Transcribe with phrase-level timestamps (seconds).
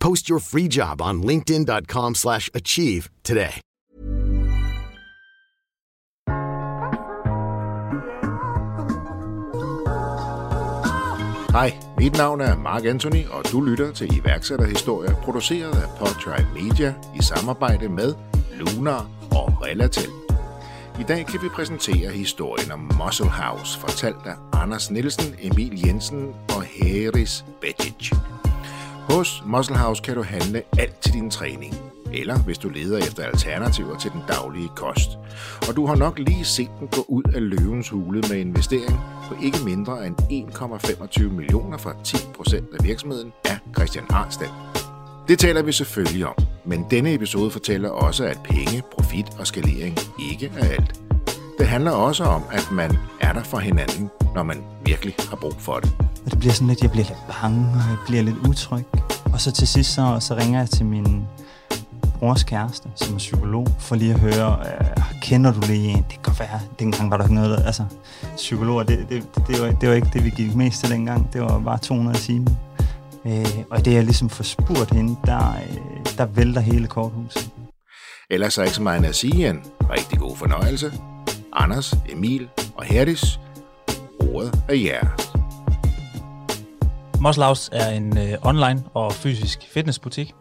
[0.00, 3.60] Post your free job on linkedin.com/achieve slash achieve today.
[11.56, 16.94] Hej, mit navn er Mark Anthony, og du lytter til iværksætterhistorier, produceret af Podtribe Media
[17.18, 18.14] i samarbejde med
[18.58, 20.10] Lunar og Relatel.
[21.00, 26.34] I dag kan vi præsentere historien om Muscle House, fortalt af Anders Nielsen, Emil Jensen
[26.48, 28.12] og Heris Bejic.
[29.10, 31.74] Hos Muscle House kan du handle alt til din træning,
[32.14, 35.10] eller hvis du leder efter alternativer til den daglige kost.
[35.68, 39.34] Og du har nok lige set den gå ud af løvens hule med investering på
[39.42, 40.16] ikke mindre end
[40.54, 44.52] 1,25 millioner fra 10% af virksomheden af Christian Arnstedt.
[45.28, 49.98] Det taler vi selvfølgelig om, men denne episode fortæller også, at penge, profit og skalering
[50.30, 51.05] ikke er alt.
[51.58, 55.54] Det handler også om, at man er der for hinanden, når man virkelig har brug
[55.58, 55.92] for det.
[56.24, 58.84] Og det bliver sådan lidt, jeg bliver lidt bange, og jeg bliver lidt utryg.
[59.32, 61.26] Og så til sidst, så, så ringer jeg til min
[62.18, 65.96] brors kæreste, som er psykolog, for lige at høre, øh, kender du lige en?
[65.96, 67.84] Det kan godt være, dengang var der ikke noget, der, altså,
[68.36, 71.32] psykologer, det, det, det, var, det var ikke det, vi gik mest til dengang.
[71.32, 72.50] Det var bare 200 timer.
[73.26, 77.50] Øh, og det jeg ligesom får spurgt hende, der, øh, der vælter hele korthuset.
[78.30, 80.92] Ellers er ikke så meget at sige en rigtig god fornøjelse.
[81.58, 83.40] Anders, Emil og Herdis,
[84.20, 85.26] ordet er jeres.
[87.36, 90.34] House er en øh, online og fysisk fitnessbutik,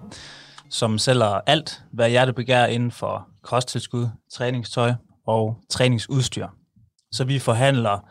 [0.70, 4.94] som sælger alt, hvad hjertet begær inden for kosttilskud, træningstøj
[5.28, 6.48] og træningsudstyr.
[7.12, 8.10] Så vi forhandler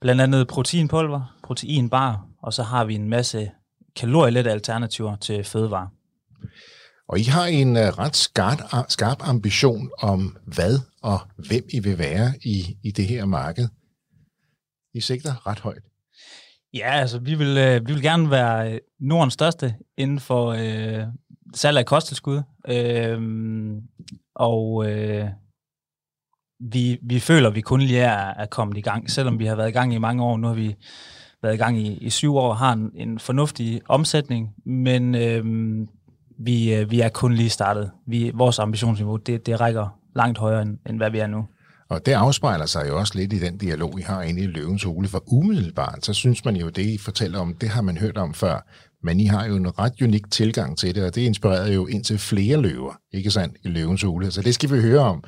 [0.00, 3.50] blandt andet proteinpulver, proteinbar, og så har vi en masse
[3.96, 5.88] kalorielette alternativer til fødevarer.
[7.08, 8.58] Og I har en uh, ret skarp,
[8.88, 13.68] skarp ambition om, hvad og hvem I vil være i, i det her marked.
[14.94, 15.82] I sigter ret højt.
[16.74, 21.06] Ja, altså vi vil, øh, vi vil gerne være øh, Nordens største inden for øh,
[21.54, 22.42] salg af kosttilskud.
[22.68, 23.20] Øh,
[24.34, 25.28] og øh,
[26.60, 29.56] vi, vi føler, at vi kun lige er, er kommet i gang, selvom vi har
[29.56, 30.36] været i gang i mange år.
[30.36, 30.76] Nu har vi
[31.42, 35.44] været i gang i, i syv år og har en, en fornuftig omsætning, men øh,
[36.38, 37.90] vi, øh, vi er kun lige startet.
[38.06, 41.46] Vi, vores ambitionsniveau, det, det rækker langt højere, end, end hvad vi er nu.
[41.88, 44.82] Og det afspejler sig jo også lidt i den dialog, I har inde i Løvens
[44.82, 48.18] Hule, for umiddelbart, så synes man jo, det I fortæller om, det har man hørt
[48.18, 48.66] om før,
[49.02, 52.18] men I har jo en ret unik tilgang til det, og det inspirerede jo indtil
[52.18, 54.30] flere løver, ikke sandt, i Løvens Hule.
[54.30, 55.24] Så det skal vi høre om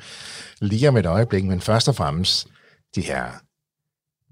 [0.61, 2.47] lige om et øjeblik, men først og fremmest
[2.95, 3.25] de her,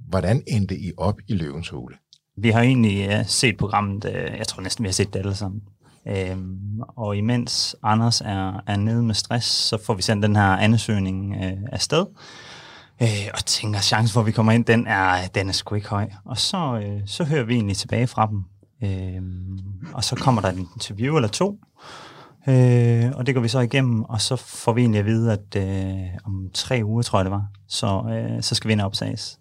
[0.10, 1.96] hvordan endte I op i Løvens Hule?
[2.38, 5.36] Vi har egentlig uh, set programmet, uh, jeg tror næsten, vi har set det alle
[5.36, 5.62] sammen.
[6.08, 10.44] Øhm, og imens Anders er, er nede med stress, så får vi sendt den her
[10.48, 12.06] ansøgning øh, afsted.
[13.02, 15.76] Øh, og tænker, at chancen for, at vi kommer ind, den er, den er sgu
[15.76, 16.10] ikke høj.
[16.26, 18.44] Og så, øh, så hører vi egentlig tilbage fra dem.
[18.84, 19.22] Øh,
[19.94, 21.60] og så kommer der et interview eller to.
[22.48, 25.56] Øh, og det går vi så igennem, og så får vi egentlig at vide, at
[25.58, 28.86] øh, om tre uger, tror jeg det var, så, øh, så skal vi ind og
[28.86, 29.40] opsages.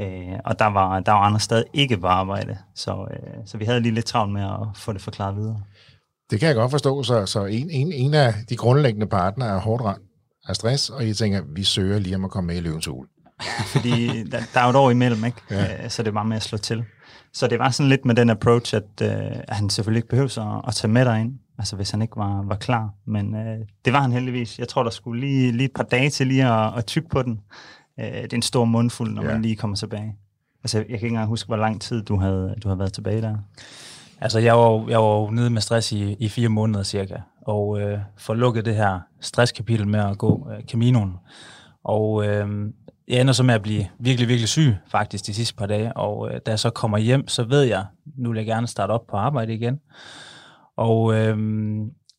[0.00, 3.64] Øh, og der var, der var andre stadig ikke på arbejde, så, øh, så vi
[3.64, 5.60] havde lige lidt travlt med at få det forklaret videre.
[6.30, 9.60] Det kan jeg godt forstå, så, så en, en, en af de grundlæggende partnere er
[9.60, 10.02] hårdt ramt
[10.48, 13.06] af stress, og I tænker, vi søger lige om at komme med i løvens hul.
[13.66, 15.38] Fordi der, der er jo et år imellem, ikke?
[15.50, 15.84] Ja.
[15.84, 16.84] Øh, så det bare med at slå til.
[17.32, 19.10] Så det var sådan lidt med den approach, at, øh,
[19.48, 22.42] han selvfølgelig ikke behøver at, at tage med dig ind, altså hvis han ikke var,
[22.42, 22.90] var klar.
[23.06, 24.58] Men øh, det var han heldigvis.
[24.58, 27.22] Jeg tror, der skulle lige, lige et par dage til lige at, at tykke på
[27.22, 27.40] den.
[28.00, 29.32] Øh, det er en stor mundfuld, når ja.
[29.32, 30.16] man lige kommer tilbage.
[30.64, 33.22] Altså, jeg kan ikke engang huske, hvor lang tid du havde, du havde været tilbage
[33.22, 33.36] der.
[34.20, 37.16] Altså, jeg var, jeg var nede med stress i, i fire måneder cirka,
[37.46, 41.14] og øh, får lukket det her stresskapitel med at gå øh, Caminoen.
[41.84, 42.70] Og øh,
[43.08, 46.30] jeg ender så med at blive virkelig, virkelig syg faktisk de sidste par dage, og
[46.30, 47.86] øh, da jeg så kommer hjem, så ved jeg,
[48.18, 49.80] nu vil jeg gerne starte op på arbejde igen.
[50.76, 51.36] Og øh,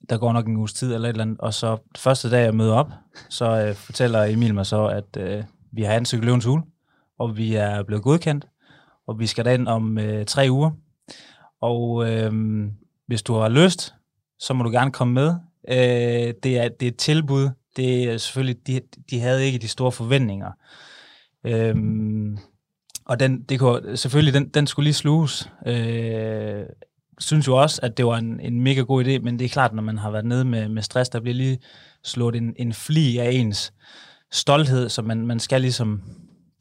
[0.09, 2.55] der går nok en uges tid eller et eller andet, og så første dag, jeg
[2.55, 2.91] møder op,
[3.29, 6.61] så øh, fortæller Emil mig så, at øh, vi har ansøgt løvens hul,
[7.19, 8.47] og vi er blevet godkendt,
[9.07, 10.71] og vi skal derind om øh, tre uger.
[11.65, 12.31] Og øh,
[13.07, 13.93] hvis du har lyst,
[14.39, 15.35] så må du gerne komme med.
[15.69, 17.49] Øh, det, er, det er et tilbud.
[17.75, 20.51] Det er selvfølgelig, de, de havde ikke de store forventninger.
[21.45, 21.75] Øh,
[23.05, 25.49] og den, det kunne, selvfølgelig, den, den skulle lige sluges.
[25.67, 26.63] Øh,
[27.19, 29.73] synes jo også, at det var en, en mega god idé, men det er klart,
[29.73, 31.59] når man har været nede med, med stress, der bliver lige
[32.03, 33.73] slået en, en fli af ens
[34.31, 36.01] stolthed, så man, man skal ligesom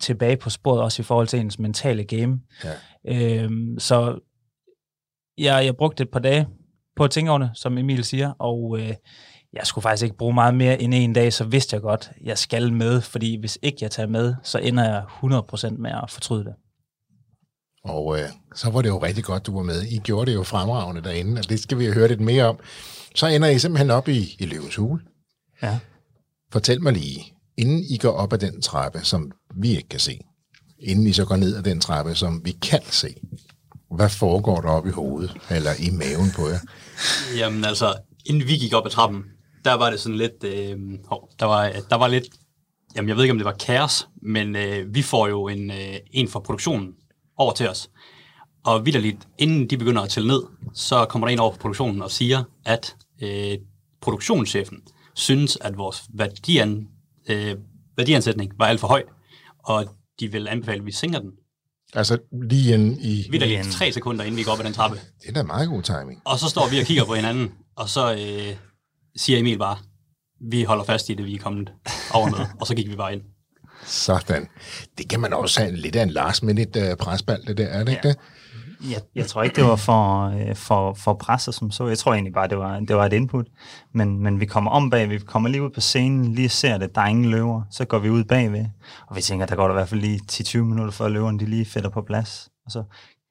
[0.00, 2.40] tilbage på sporet, også i forhold til ens mentale game.
[2.64, 3.42] Ja.
[3.42, 4.18] Øhm, så
[5.38, 6.48] jeg, jeg brugte et par dage
[6.96, 8.94] på at tænke over det, som Emil siger, og øh,
[9.52, 12.38] jeg skulle faktisk ikke bruge meget mere end en dag, så vidste jeg godt, jeg
[12.38, 15.04] skal med, fordi hvis ikke jeg tager med, så ender jeg
[15.72, 16.54] 100% med at fortryde det.
[17.84, 19.82] Og øh, så var det jo rigtig godt, du var med.
[19.82, 22.58] I gjorde det jo fremragende derinde, og det skal vi høre lidt mere om.
[23.14, 25.02] Så ender I simpelthen op i, i Løvens Hule.
[25.62, 25.78] Ja.
[26.52, 30.20] Fortæl mig lige, inden I går op ad den trappe, som vi ikke kan se,
[30.78, 33.14] inden I så går ned ad den trappe, som vi kan se,
[33.94, 36.58] hvad foregår der op i hovedet, eller i maven på jer?
[37.36, 37.94] Jamen altså,
[38.26, 39.24] inden vi gik op ad trappen,
[39.64, 40.78] der var det sådan lidt, øh,
[41.40, 42.24] der, var, der var lidt,
[42.96, 45.96] jamen jeg ved ikke om det var kaos, men øh, vi får jo en, øh,
[46.10, 46.92] en fra produktionen
[47.36, 47.90] over til os.
[48.64, 50.42] Og vidderligt, inden de begynder at tælle ned,
[50.74, 53.58] så kommer der en over på produktionen og siger, at øh,
[54.00, 54.78] produktionschefen
[55.14, 56.88] synes, at vores værdian,
[57.28, 57.56] øh,
[57.96, 59.02] værdiansætning var alt for høj,
[59.58, 59.84] og
[60.20, 61.30] de vil anbefale, at vi sænker den.
[61.94, 62.18] Altså
[62.50, 63.26] lige en i...
[63.30, 65.00] Vidderligt tre sekunder, inden vi går op ad den trappe.
[65.22, 66.22] Det er da meget god timing.
[66.24, 68.56] Og så står vi og kigger på hinanden, og så øh,
[69.16, 69.78] siger Emil bare,
[70.50, 71.72] vi holder fast i det, vi er kommet
[72.12, 73.22] over med, og så gik vi bare ind.
[73.86, 74.48] Sådan.
[74.98, 77.84] Det kan man også have lidt af en last minute uh, presbald, det der, er
[77.84, 77.96] det ja.
[77.96, 78.16] ikke det?
[78.90, 81.86] Jeg, jeg tror ikke, det var for, øh, for, for presset som så.
[81.86, 83.46] Jeg tror egentlig bare, det var, det var et input.
[83.94, 86.94] Men, men vi kommer om bag, vi kommer lige ud på scenen, lige ser det,
[86.94, 87.62] der er ingen løver.
[87.70, 88.66] Så går vi ud bagved,
[89.06, 91.46] og vi tænker, der går der i hvert fald lige 10-20 minutter, før løverne de
[91.46, 92.48] lige fætter på plads.
[92.66, 92.84] Og så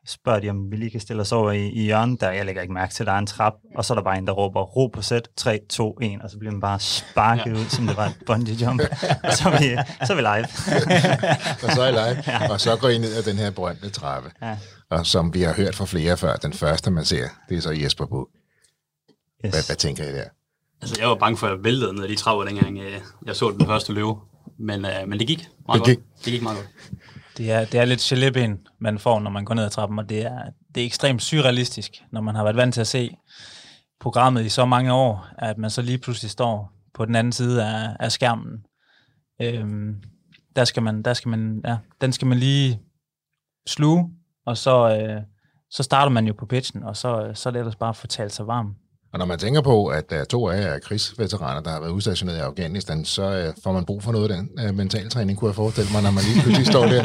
[0.08, 2.62] spørger de, om vi lige kan stille os over i, i hjørnet, der jeg lægger
[2.62, 4.62] ikke mærke til, der er en trap, og så er der bare en, der råber,
[4.62, 7.52] ro på sæt, 3, 2, 1, og så bliver man bare sparket ja.
[7.52, 8.82] ud, som det var et bungee jump,
[9.24, 10.48] og så er vi, så er vi live.
[11.64, 12.52] og så er I live, ja.
[12.52, 14.58] og så går I ned ad den her berømte trappe, ja.
[14.94, 17.72] Og som vi har hørt fra flere før, den første man ser, det er så
[17.72, 18.32] Jesper Buch.
[19.46, 19.54] Yes.
[19.54, 20.24] Hvad, hvad tænker I der?
[20.82, 23.56] Altså, jeg var bange for, at jeg væltede ned de trapper, dengang øh, jeg så
[23.60, 24.20] den første løve,
[24.60, 25.98] men, øh, men det gik meget det gik.
[25.98, 26.26] godt.
[26.26, 26.70] Det gik meget godt.
[27.38, 30.10] Det er, det er lidt gelében, man får, når man går ned ad trappen, og
[30.10, 30.40] det er,
[30.76, 33.18] det er ekstremt surrealistisk, når man har været vant til at se
[34.00, 37.66] programmet i så mange år, at man så lige pludselig står på den anden side
[37.66, 38.66] af, af skærmen.
[39.42, 39.96] Øhm,
[40.56, 42.80] der skal man, der skal man, ja, den skal man lige
[43.68, 44.10] sluge,
[44.46, 45.22] og så, øh,
[45.70, 48.30] så starter man jo på pitchen, og så, så er det ellers bare at fortælle
[48.30, 48.76] sig varm.
[49.14, 51.80] Og når man tænker på, at der er to af jer er krigsveteraner, der har
[51.80, 55.40] været udstationeret i Afghanistan, så uh, får man brug for noget af den uh, mentaltræning,
[55.40, 57.04] kunne jeg forestille mig, når man lige pludselig står der.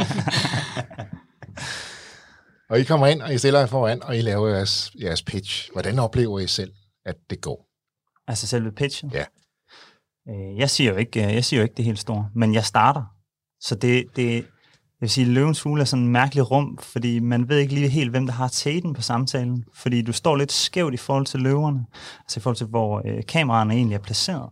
[2.70, 5.72] og I kommer ind, og I stiller jer foran, og I laver jeres, jeres pitch.
[5.72, 6.72] Hvordan oplever I selv,
[7.06, 7.68] at det går?
[8.28, 9.10] Altså selve pitchen?
[9.10, 9.24] Ja.
[10.28, 13.04] Øh, jeg siger jo ikke, jeg siger jo ikke det helt store, men jeg starter.
[13.60, 14.46] Så det, det,
[15.00, 17.74] jeg vil sige, at løvens hule er sådan en mærkelig rum, fordi man ved ikke
[17.74, 19.64] lige helt, hvem der har tæten på samtalen.
[19.74, 21.86] Fordi du står lidt skævt i forhold til løverne,
[22.20, 24.48] altså i forhold til, hvor øh, kameraerne egentlig er placeret.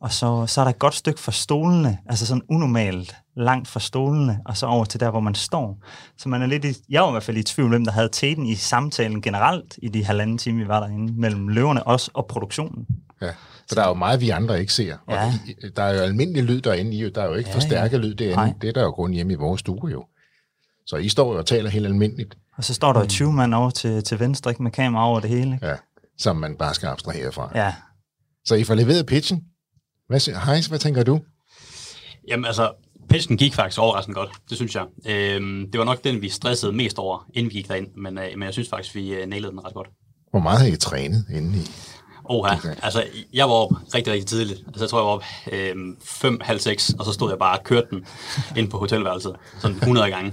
[0.00, 3.80] Og så, så er der et godt stykke fra stolene, altså sådan unormalt langt fra
[3.80, 5.82] stolene, og så over til der, hvor man står.
[6.18, 8.08] Så man er lidt i, jeg var i hvert fald i tvivl, hvem der havde
[8.08, 12.26] tæten i samtalen generelt i de halvanden time, vi var derinde, mellem løverne også og
[12.26, 12.86] produktionen.
[13.20, 13.30] Ja.
[13.72, 14.96] Så der er jo meget, vi andre ikke ser.
[15.06, 15.32] Og ja.
[15.76, 17.10] der er jo almindelig lyd derinde.
[17.10, 18.02] Der er jo ikke ja, forstærket ja.
[18.02, 18.36] lyd derinde.
[18.36, 18.52] Nej.
[18.60, 20.04] Det er der jo kun hjemme i vores stue jo.
[20.86, 22.36] Så I står jo og taler helt almindeligt.
[22.56, 25.30] Og så står der 20 mand over til, til venstre, ikke med kamera over det
[25.30, 25.54] hele.
[25.54, 25.66] Ikke?
[25.66, 25.76] Ja,
[26.18, 27.50] som man bare skal abstrahere fra.
[27.54, 27.74] Ja.
[28.44, 29.44] Så I får leveret pitchen.
[30.08, 31.20] Hvad, Heis, hvad tænker du?
[32.28, 32.72] Jamen altså,
[33.08, 34.84] pitchen gik faktisk overraskende godt, det synes jeg.
[35.06, 38.24] Øhm, det var nok den, vi stressede mest over, inden vi gik derind, men, øh,
[38.36, 39.88] men jeg synes faktisk, vi øh, nailede den ret godt.
[40.30, 41.68] Hvor meget har I trænet inden I
[42.32, 42.74] Oha, okay.
[42.82, 44.62] altså jeg var op rigtig, rigtig tidligt.
[44.66, 47.58] Altså jeg tror, jeg var op øh, fem, halv seks, og så stod jeg bare
[47.58, 48.06] og kørte den
[48.58, 50.32] ind på hotelværelset, sådan 100 gange.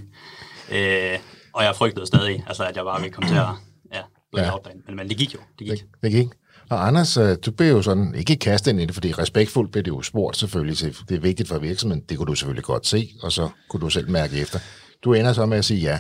[0.72, 1.20] Øh,
[1.54, 3.46] og jeg frygtede stadig, altså at jeg bare ville komme til at
[3.94, 4.02] ja,
[4.44, 4.54] ja.
[4.54, 5.40] Op men, men det gik jo.
[5.60, 5.80] Det gik.
[5.80, 6.28] Det, det gik.
[6.70, 9.84] Og Anders, øh, du blev jo sådan, ikke kastet ind i det, fordi respektfuldt blev
[9.84, 12.88] det jo spurgt selvfølgelig, så det er vigtigt for virksomheden, det kunne du selvfølgelig godt
[12.88, 14.60] se, og så kunne du selv mærke efter.
[15.04, 16.00] du ender så med at sige ja,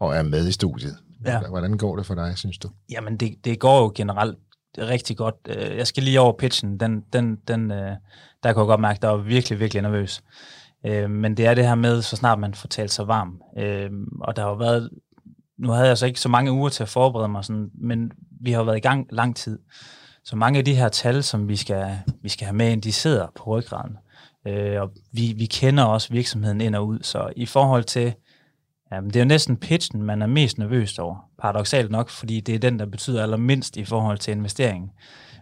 [0.00, 0.96] og er med i studiet.
[1.26, 1.40] Ja.
[1.48, 2.68] Hvordan går det for dig, synes du?
[2.90, 4.38] Jamen, det, det går jo generelt
[4.78, 5.34] rigtig godt.
[5.48, 6.80] Øh, jeg skal lige over pitchen.
[6.80, 7.96] Den, den, den, øh,
[8.42, 10.22] der kunne jeg godt mærke, at jeg var virkelig, virkelig nervøs.
[10.86, 13.42] Øh, men det er det her med, så snart man får talt sig varm.
[14.20, 14.90] Og der har jo været...
[15.58, 18.52] Nu havde jeg så ikke så mange uger til at forberede mig, sådan, men vi
[18.52, 19.58] har været i gang lang tid.
[20.24, 22.92] Så mange af de her tal, som vi skal, vi skal have med ind, de
[22.92, 23.96] sidder på ryggraden.
[24.46, 26.98] Øh, og vi, vi kender også virksomheden ind og ud.
[27.02, 28.14] Så i forhold til,
[28.92, 31.16] jamen, det er jo næsten pitchen, man er mest nervøs over.
[31.42, 34.90] Paradoxalt nok, fordi det er den, der betyder allermindst i forhold til investeringen.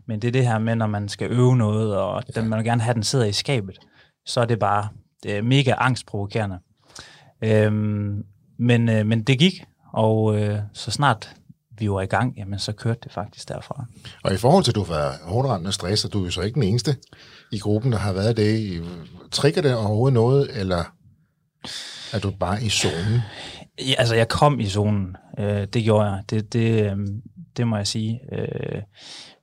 [0.07, 2.67] Men det er det her med, når man skal øve noget, og den, man vil
[2.67, 3.79] gerne have, den sidder i skabet,
[4.27, 4.89] så er det bare
[5.23, 6.59] det er mega angstprovokerende.
[7.45, 8.25] Øhm,
[8.59, 11.35] men, øh, men det gik, og øh, så snart
[11.79, 13.85] vi var i gang, jamen så kørte det faktisk derfra.
[14.25, 16.63] Og i forhold til, at du været hårdt og du er jo så ikke den
[16.63, 16.97] eneste
[17.53, 18.83] i gruppen, der har været det.
[19.31, 20.85] Trigger det overhovedet noget, eller
[22.13, 23.21] er du bare i zonen?
[23.79, 25.17] Ja, altså, jeg kom i zonen.
[25.39, 26.23] Øh, det gjorde jeg.
[26.31, 26.97] Det, det, øh,
[27.57, 28.21] det må jeg sige.
[28.33, 28.83] Øh,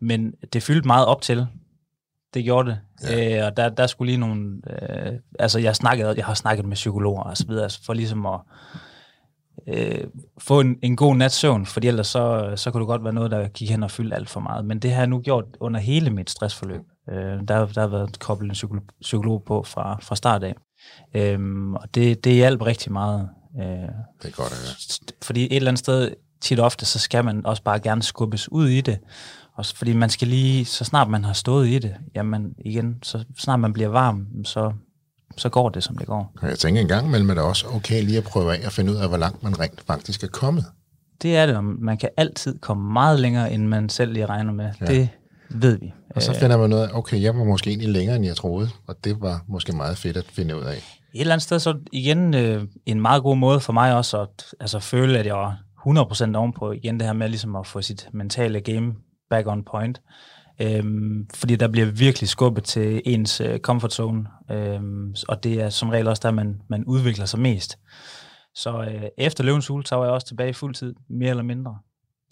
[0.02, 1.48] men det fyldte meget op til.
[2.34, 2.80] Det gjorde det.
[3.10, 3.40] Ja.
[3.40, 4.62] Øh, og der, der skulle lige nogle...
[4.70, 8.26] Øh, altså, jeg, snakkede, jeg har snakket med psykologer og så videre, altså for ligesom
[8.26, 8.40] at
[9.68, 10.08] øh,
[10.38, 13.32] få en, en god nats søvn, fordi ellers så, så kunne det godt være noget,
[13.32, 14.66] der gik hen og fyldte alt for meget.
[14.66, 16.82] Men det har jeg nu gjort under hele mit stressforløb.
[17.10, 17.16] Øh,
[17.48, 20.56] der, der har været koblet en psykolog, psykolog på fra, fra start af.
[21.14, 23.30] Øhm, og det, det hjalp rigtig meget.
[23.60, 23.88] Øh, Det
[24.24, 25.14] er godt at høre.
[25.22, 28.68] fordi et eller andet sted, tit ofte, så skal man også bare gerne skubbes ud
[28.68, 28.98] i det.
[29.56, 33.24] Også fordi man skal lige, så snart man har stået i det, jamen igen, så
[33.38, 34.74] snart man bliver varm, så,
[35.38, 36.34] så går det, som det går.
[36.42, 38.92] Jeg tænker en gang imellem, er det også okay lige at prøve af at finde
[38.92, 40.66] ud af, hvor langt man rent faktisk er kommet.
[41.22, 44.54] Det er det, og man kan altid komme meget længere, end man selv lige regner
[44.54, 44.72] med.
[44.82, 44.86] Ja.
[44.86, 45.10] Det
[45.50, 45.94] ved vi.
[46.16, 48.70] Og så finder man ud af, okay, jeg var måske egentlig længere, end jeg troede,
[48.88, 50.78] og det var måske meget fedt at finde ud af.
[51.14, 54.46] Et eller andet sted, så igen øh, en meget god måde for mig også at
[54.60, 56.72] altså, føle, at jeg var 100% ovenpå.
[56.72, 58.94] Igen det her med ligesom at få sit mentale game
[59.30, 60.02] back on point.
[60.62, 65.70] Øhm, fordi der bliver virkelig skubbet til ens øh, comfort zone, øhm, og det er
[65.70, 67.78] som regel også der, man, man udvikler sig mest.
[68.56, 71.44] Så øh, efter løvens hule, så var jeg også tilbage i fuld tid, mere eller
[71.44, 71.78] mindre.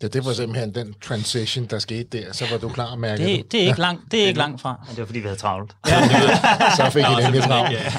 [0.04, 2.34] Ja, det var simpelthen den transition, der skete der.
[2.34, 4.62] Så var du klar at mærke Det, det er ikke, langt, det er ikke langt
[4.62, 4.80] fra.
[4.88, 5.76] Men det var fordi, vi havde travlt.
[6.76, 7.72] Så fik I nemlig travlt.
[7.72, 7.94] Ja.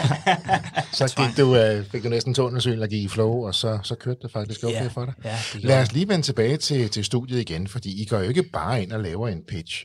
[0.92, 3.94] Så gik du, øh, fik du næsten tunnelsyn og gik i flow, og så, så
[3.94, 5.14] kørte det faktisk okay Ja, for dig.
[5.24, 8.42] ja, Lad os lige vende tilbage til, til studiet igen, fordi I går jo ikke
[8.42, 9.84] bare ind og laver en pitch.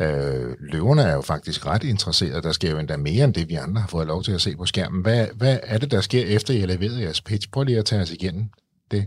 [0.00, 2.42] Øh, løverne er jo faktisk ret interesserede.
[2.42, 4.56] Der sker jo endda mere end det, vi andre har fået lov til at se
[4.56, 5.02] på skærmen.
[5.02, 7.48] Hvad, hvad er det, der sker efter, I har leveret jeres pitch?
[7.52, 8.44] Prøv lige at tage os igennem
[8.90, 9.04] det.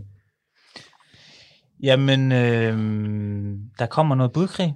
[1.82, 2.78] Jamen, øh,
[3.78, 4.74] der kommer noget budkrig,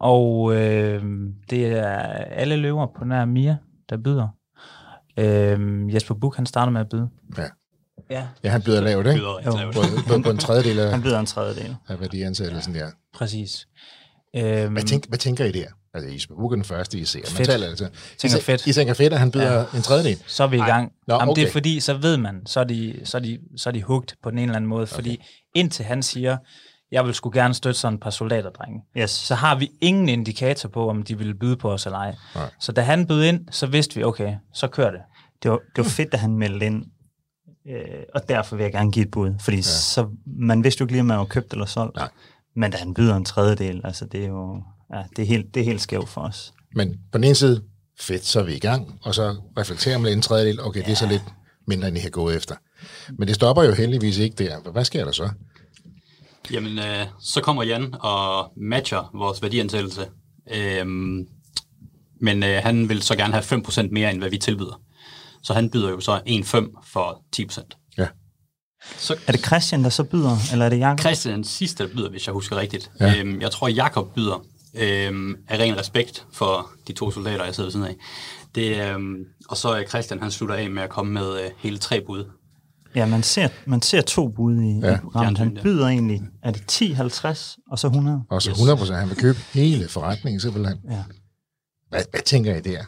[0.00, 1.02] og øh,
[1.50, 3.56] det er alle løver på nær Mia,
[3.90, 4.28] der byder.
[5.18, 7.08] Øh, Jesper Buch, han starter med at byde.
[7.38, 7.42] Ja.
[8.10, 9.18] Ja, Ja, han byder lavt, ikke?
[9.20, 9.74] Byder lavt.
[9.74, 9.80] På,
[10.16, 11.76] på, på en tredjedel af, Han byder en tredjedel.
[11.88, 12.90] af værdiansættelsen der.
[13.14, 13.68] præcis.
[14.36, 15.66] Øh, Hvad, tænk, hvad tænker I der?
[15.94, 17.18] Altså, I er den første, I ser.
[17.20, 17.48] Man Fedt.
[17.48, 17.88] taler altså.
[18.18, 18.66] Tænker I, fedt.
[18.66, 19.64] I tænker fedt, at han byder ja.
[19.76, 20.18] en tredjedel.
[20.26, 20.92] så er vi i gang.
[21.06, 21.48] Nå, Jamen, Det okay.
[21.48, 24.16] er fordi, så ved man, så er de, så er de, så er de hugt
[24.22, 24.86] på den ene eller anden måde.
[24.86, 25.24] Fordi
[25.58, 26.36] indtil han siger,
[26.92, 29.10] jeg vil sgu gerne støtte sådan et par soldater, drenge, Yes.
[29.10, 32.14] så har vi ingen indikator på, om de ville byde på os eller ej.
[32.34, 32.50] Nej.
[32.60, 35.00] Så da han bød ind, så vidste vi, okay, så kører det.
[35.42, 36.84] Det var, det var fedt, at han meldte ind.
[37.68, 39.34] Øh, og derfor vil jeg gerne give et bud.
[39.40, 39.62] Fordi ja.
[39.62, 41.96] så, man vidste jo ikke lige, om man var købt eller solgt.
[41.96, 42.08] Nej.
[42.56, 44.62] Men da han byder en tredjedel, altså det er jo
[44.94, 46.52] ja, det er helt, det er helt skævt for os.
[46.74, 47.62] Men på den ene side,
[48.00, 50.84] fedt, så er vi i gang, og så reflekterer man en tredjedel, okay, ja.
[50.84, 51.22] det er så lidt
[51.66, 52.54] mindre, end I har gået efter.
[53.18, 54.70] Men det stopper jo heldigvis ikke der.
[54.72, 55.30] Hvad sker der så?
[56.52, 60.06] Jamen, øh, så kommer Jan og matcher vores værdiansættelse.
[60.54, 61.26] Øhm,
[62.20, 64.80] men øh, han vil så gerne have 5% mere, end hvad vi tilbyder.
[65.42, 67.94] Så han byder jo så 1,5 for 10%.
[67.98, 68.06] Ja.
[68.96, 71.00] Så Er det Christian, der så byder, eller er det Jacob?
[71.00, 72.90] Christian er den sidste, der byder, hvis jeg husker rigtigt.
[73.00, 73.14] Ja.
[73.18, 77.66] Øhm, jeg tror, Jakob byder øhm, af ren respekt for de to soldater, jeg sidder
[77.66, 77.96] ved siden af.
[78.54, 79.16] Det, øhm,
[79.48, 82.24] og så er Christian, han slutter af med at komme med øh, hele tre bud.
[82.94, 84.94] Ja, man ser, man ser to bud i, Ja.
[84.94, 85.38] i programmet.
[85.38, 88.22] Han byder egentlig, er det 10, 50 og så 100?
[88.30, 88.56] Og så Yes.
[88.58, 90.78] 100 procent, han vil købe hele forretningen simpelthen.
[90.90, 91.02] Ja.
[91.88, 92.84] Hvad, hvad tænker I der?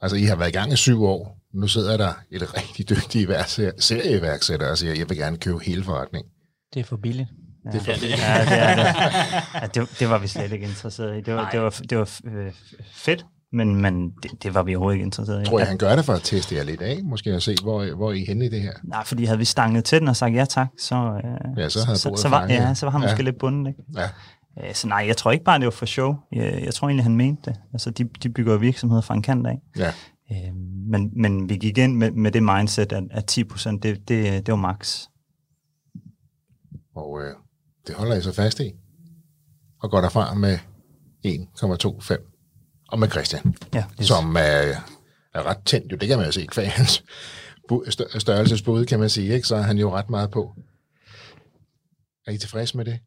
[0.00, 1.38] Altså, I har været i gang i syv år.
[1.54, 3.30] Nu sidder der et rigtig dygtigt
[3.78, 6.30] serieværksætter og siger, jeg vil gerne købe hele forretningen.
[6.74, 7.28] Det er for billigt.
[7.72, 8.84] Det er for Ja, det, Ja, det, er det.
[9.76, 11.20] Ja, det, det var vi slet ikke interesseret i.
[11.20, 12.52] Det var, det var, det var øh,
[12.92, 15.46] fedt, men, men det, det var vi overhovedet ikke interesseret i.
[15.46, 17.00] Tror jeg, han gør det for at teste jer lidt af?
[17.04, 18.72] Måske at se, hvor, hvor I er henne i det her?
[18.84, 21.84] Nej, fordi havde vi stanget til den og sagt ja tak, så, øh, Ja, så
[21.84, 22.54] havde så, så, var, fanget.
[22.56, 23.06] ja, så var han Ja.
[23.06, 23.68] måske lidt bundet.
[23.68, 23.82] Ikke?
[23.96, 24.08] Ja.
[24.68, 26.14] Øh, Så nej, jeg tror ikke bare, det var for show.
[26.32, 27.60] Jeg, jeg tror egentlig, han mente det.
[27.72, 29.58] Altså, de, de bygger virksomheder fra en kant af.
[29.78, 29.92] Ja.
[30.32, 30.54] Øh,
[30.90, 34.46] men, men vi gik ind med, med det mindset, at, at 10 procent, det, det,
[34.46, 35.02] det var max.
[36.96, 37.34] Og øh,
[37.86, 38.72] det holder I så fast i.
[39.82, 40.58] Og går derfra med
[41.26, 42.37] 1,25.
[42.88, 44.06] Og med Christian, Ja, yes.
[44.06, 44.40] som er,
[45.34, 45.92] er ret tændt.
[45.92, 47.04] Jo, det kan man jo se, kvæg hans
[47.72, 49.34] bu- stør- størrelsesbud, kan man sige.
[49.34, 49.48] Ikke?
[49.48, 50.54] Så er han jo ret meget på.
[52.26, 53.00] Er I tilfredse med det?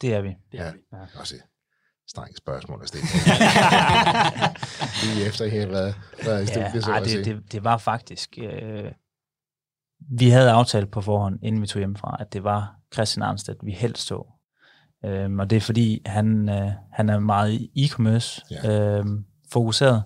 [0.00, 0.28] Det er vi.
[0.52, 0.64] Ja.
[0.64, 0.98] ja.
[1.20, 1.42] Også et
[2.08, 3.06] strengt spørgsmål at stille.
[5.14, 5.94] Lige efter I har været,
[6.24, 8.38] været i Ja, studiet, så ej, det, det, det var faktisk...
[8.42, 8.92] Øh,
[10.18, 13.72] vi havde aftalt på forhånd, inden vi tog hjemmefra, at det var Christian Arnstedt, vi
[13.72, 14.26] helst så.
[15.04, 18.70] Øhm, og det er fordi, han, øh, han er meget e-commerce Ja.
[18.98, 20.02] øhm, fokuseret,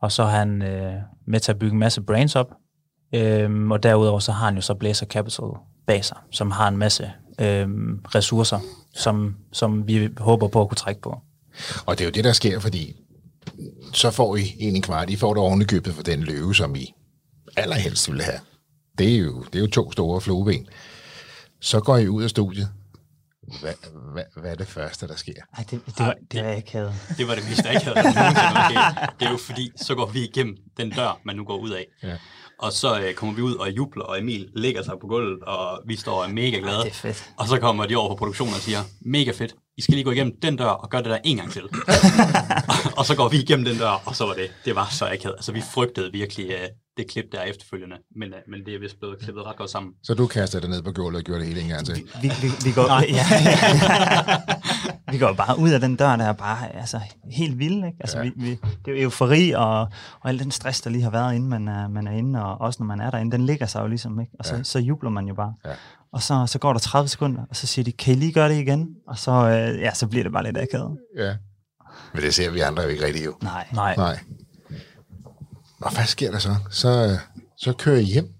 [0.00, 0.94] og så er han øh,
[1.26, 2.46] med til at bygge en masse brands op.
[3.14, 5.44] Øhm, og derudover så har han jo så Blazer Capital
[5.86, 8.58] bag sig, som har en masse øhm, ressourcer,
[8.94, 11.18] som, som vi håber på at kunne trække på.
[11.86, 12.96] Og det er jo det, der sker, fordi
[13.92, 15.10] så får I en en kvart.
[15.10, 16.94] I får det ovenikøbet for den løve, som I
[17.56, 18.38] allerhelst ville have.
[18.98, 20.66] Det er jo, det er jo to store flueben.
[21.60, 22.68] Så går I ud af studiet.
[23.60, 23.74] Hvad,
[24.12, 25.32] hvad, hvad er det første, der sker?
[25.56, 26.94] Ej, det, det, var, det var jeg ikke havde.
[27.18, 29.06] Det var det meste, jeg ikke havde nogensinde okay.
[29.20, 31.86] Det er jo fordi, så går vi igennem den dør, man nu går ud af.
[32.02, 32.16] Ja.
[32.58, 35.82] Og så øh, kommer vi ud og jubler, og Emil ligger sig på gulvet, og
[35.86, 36.78] vi står og er mega glade.
[36.78, 37.30] det er fedt.
[37.36, 40.10] Og så kommer de over på produktionen og siger, mega fedt, I skal lige gå
[40.10, 41.62] igennem den dør og gøre det der en gang til.
[42.98, 45.34] og så går vi igennem den dør, og så var det, det var så akavet.
[45.34, 48.98] Altså vi frygtede virkelig øh, det klip der efterfølgende, men, øh, men det er vist
[49.00, 49.92] blevet klippet ret godt sammen.
[50.02, 51.94] Så du kaster det ned på gulvet og gjorde det hele en gang til.
[52.22, 53.24] Vi, vi, vi, går, ja,
[55.12, 57.00] vi går bare ud af den dør, der er bare altså,
[57.32, 57.74] helt vild.
[57.76, 57.96] Ikke?
[58.00, 58.22] Altså, Ja.
[58.24, 58.50] vi, vi,
[58.84, 59.80] det er jo eufori, og,
[60.20, 62.60] og al den stress, der lige har været, inden man er, man er inde, og
[62.60, 64.20] også når man er derinde, den ligger sig jo ligesom.
[64.20, 64.32] Ikke?
[64.38, 64.58] Og så, Ja.
[64.58, 64.62] ja.
[64.64, 65.54] så jubler man jo bare.
[65.64, 65.70] Ja.
[66.12, 68.48] Og så, så går der 30 sekunder, og så siger de, kan I lige gøre
[68.48, 68.88] det igen?
[69.08, 70.98] Og så, øh, ja, så bliver det bare lidt akavet.
[71.18, 71.34] Ja.
[72.14, 73.34] Men det ser vi andre jo ikke rigtigt jo.
[73.42, 73.66] Nej.
[73.72, 73.96] Nej.
[73.96, 74.18] Nej.
[75.80, 76.54] Og hvad sker der så?
[76.70, 77.18] Så, øh,
[77.56, 78.34] så kører I hjem.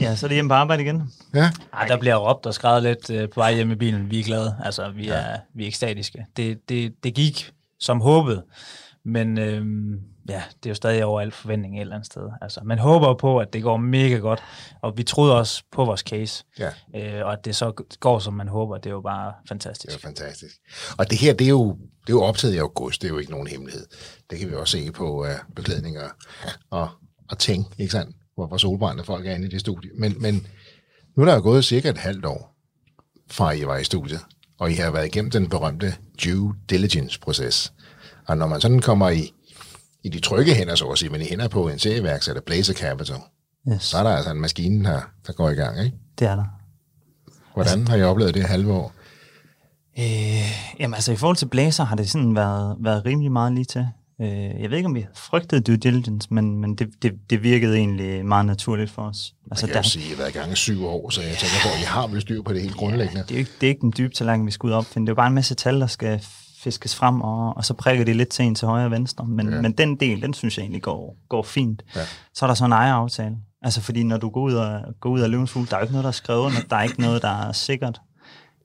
[0.00, 1.12] Ja, så er det hjemme på arbejde igen.
[1.34, 1.50] Ja.
[1.72, 4.10] Ej, der bliver råbt og skrevet lidt øh, på vej hjem i bilen.
[4.10, 4.56] Vi er glade.
[4.64, 6.26] Altså, vi er, vi er ekstatiske.
[6.36, 8.42] Det, det, det gik som håbet,
[9.04, 12.28] men øhm, ja, det er jo stadig over al forventning et eller andet sted.
[12.42, 14.42] Altså, man håber på, at det går mega godt,
[14.82, 16.70] og vi troede også på vores case, Ja.
[16.96, 19.96] øh, og at det så går, som man håber, det er jo bare Det fantastisk.
[19.96, 20.54] er fantastisk.
[20.98, 21.70] Og det her, det er jo,
[22.06, 23.86] det er jo optaget i august, det er jo ikke nogen hemmelighed.
[24.30, 26.10] Det kan vi også se på uh, beklædning og,
[26.70, 26.88] og,
[27.30, 28.16] og ting, ikke sandt?
[28.34, 29.90] Hvor, hvor solbrændte folk er inde i det studie.
[29.98, 30.46] Men, men
[31.16, 32.54] nu er der jo gået cirka et halvt år,
[33.30, 34.20] fra I var i studiet,
[34.58, 37.72] og I har været igennem den berømte due diligence-proces.
[38.26, 39.32] Og når man sådan kommer i,
[40.06, 43.16] i de trygge hænder, så at sige, men i hænder på en serieværksætter, Blazer Capital,
[43.72, 45.96] Yes, så er der altså en maskine her, der går i gang, ikke?
[46.18, 46.44] det er der.
[47.54, 48.92] Hvordan har I oplevet det halve år?
[49.98, 50.04] Øh,
[50.80, 53.88] jamen altså, i forhold til Blazer har det sådan været, været rimelig meget lige til.
[54.20, 54.28] Øh,
[54.62, 58.26] jeg ved ikke, om vi frygtede due diligence, men, men det, det, det virkede egentlig
[58.26, 59.34] meget naturligt for os.
[59.50, 61.20] Altså, Jeg kan jo sige, at I har været i gang i syv år, så
[61.22, 63.22] jeg tænker på, at I har vel styr på det helt grundlæggende.
[63.28, 65.06] det, er ikke, det er ikke den dybe tallerken, vi skal ud og opfinde.
[65.06, 66.24] Det er jo bare en masse tal, der skal
[66.66, 69.24] fiskes frem, og, og så prikker de lidt til en til højre og venstre.
[69.26, 69.54] Men, Ja.
[69.54, 69.60] ja.
[69.62, 71.82] men den del, den synes jeg egentlig går, går fint.
[71.96, 72.00] Ja.
[72.34, 73.36] Så er der så en ejeraftale.
[73.62, 75.82] Altså fordi når du går ud og, går ud af løvens fugl, der er jo
[75.84, 78.00] ikke noget, der er skrevet der er ikke noget, der er sikkert.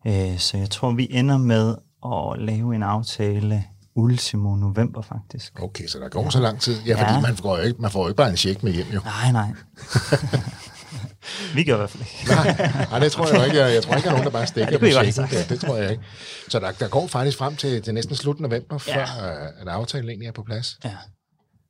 [0.08, 3.64] Øh, så jeg tror, vi ender med at lave en aftale
[3.96, 5.62] ultimo november faktisk.
[5.64, 6.76] Okay, så der går så lang tid.
[6.86, 7.22] Ja, fordi Ja.
[7.22, 9.00] man får, jo ikke, man får jo ikke bare en check med hjem, jo.
[9.06, 9.50] Nej, nej.
[11.56, 12.32] vi gør i hvert fald ikke.
[12.36, 13.58] Nej, nej, det tror jeg jo ikke.
[13.58, 15.24] Jeg, jeg tror ikke, der er nogen, der bare stikker Ja, på checken.
[15.26, 16.04] have Det, det tror jeg ikke.
[16.50, 19.44] Så der, der går faktisk frem til, til næsten slut november, før Ja.
[19.46, 20.78] øh, at aftalen egentlig er på plads.
[20.84, 20.92] Ja.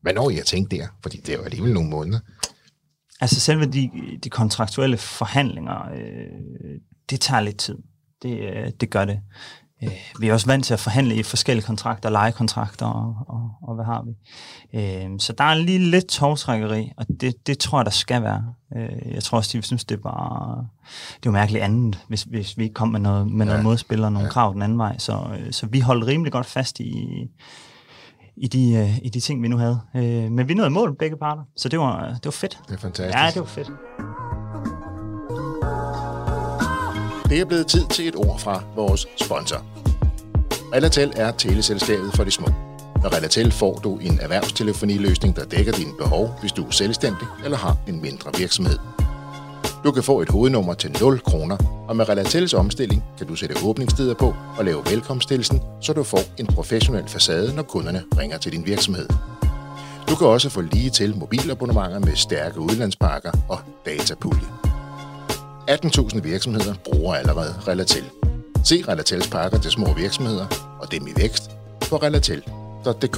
[0.02, 0.88] Hvad når I har tænkt der?
[1.02, 2.20] Fordi det er jo alligevel nogle måneder.
[3.22, 3.90] Altså selve de,
[4.24, 7.76] de kontraktuelle forhandlinger, øh, det tager lidt tid.
[8.22, 9.20] Det, øh, det gør det.
[9.84, 13.76] Øh, vi er også vant til at forhandle i forskellige kontrakter, lejekontrakter og, og, og
[13.76, 14.12] hvad har vi.
[14.80, 18.46] Øh, så der er lige lidt tovtrækkeri, og det, det tror jeg, der skal være.
[18.78, 20.68] Øh, jeg tror også, de synes, det er bare
[21.24, 23.64] det er mærkeligt andet, hvis, hvis vi ikke kom med noget, med noget Ja.
[23.64, 24.98] modspil og nogle krav den anden vej.
[24.98, 27.08] Så, øh, så vi holdt rimelig godt fast i,
[28.38, 29.80] i de, øh, i de ting, vi nu havde.
[29.96, 32.60] Øh, men vi nåede mål, begge parter, så det var, det var fedt.
[32.68, 33.18] Det er fantastisk.
[33.18, 33.72] Ja, det var fedt.
[37.32, 39.66] Det er blevet tid til et ord fra vores sponsor.
[40.74, 42.48] Relatel er teleselskabet for de små.
[43.02, 47.58] Med Relatel får du en erhvervstelefoniløsning, der dækker dine behov, hvis du er selvstændig eller
[47.58, 48.78] har en mindre virksomhed.
[49.84, 53.56] Du kan få et hovednummer til 0 kroner, og med Relatels omstilling kan du sætte
[53.64, 58.52] åbningstider på og lave velkomsthilsen, så du får en professionel facade, når kunderne ringer til
[58.52, 59.08] din virksomhed.
[60.10, 64.71] Du kan også få lige til mobilabonnementer med stærke udlandspakker og datapulje.
[65.72, 68.04] 18.000 virksomheder bruger allerede Relatel.
[68.66, 71.52] Se Relatels pakker til små virksomheder og dem i vækst
[71.90, 73.18] på relatel.dk.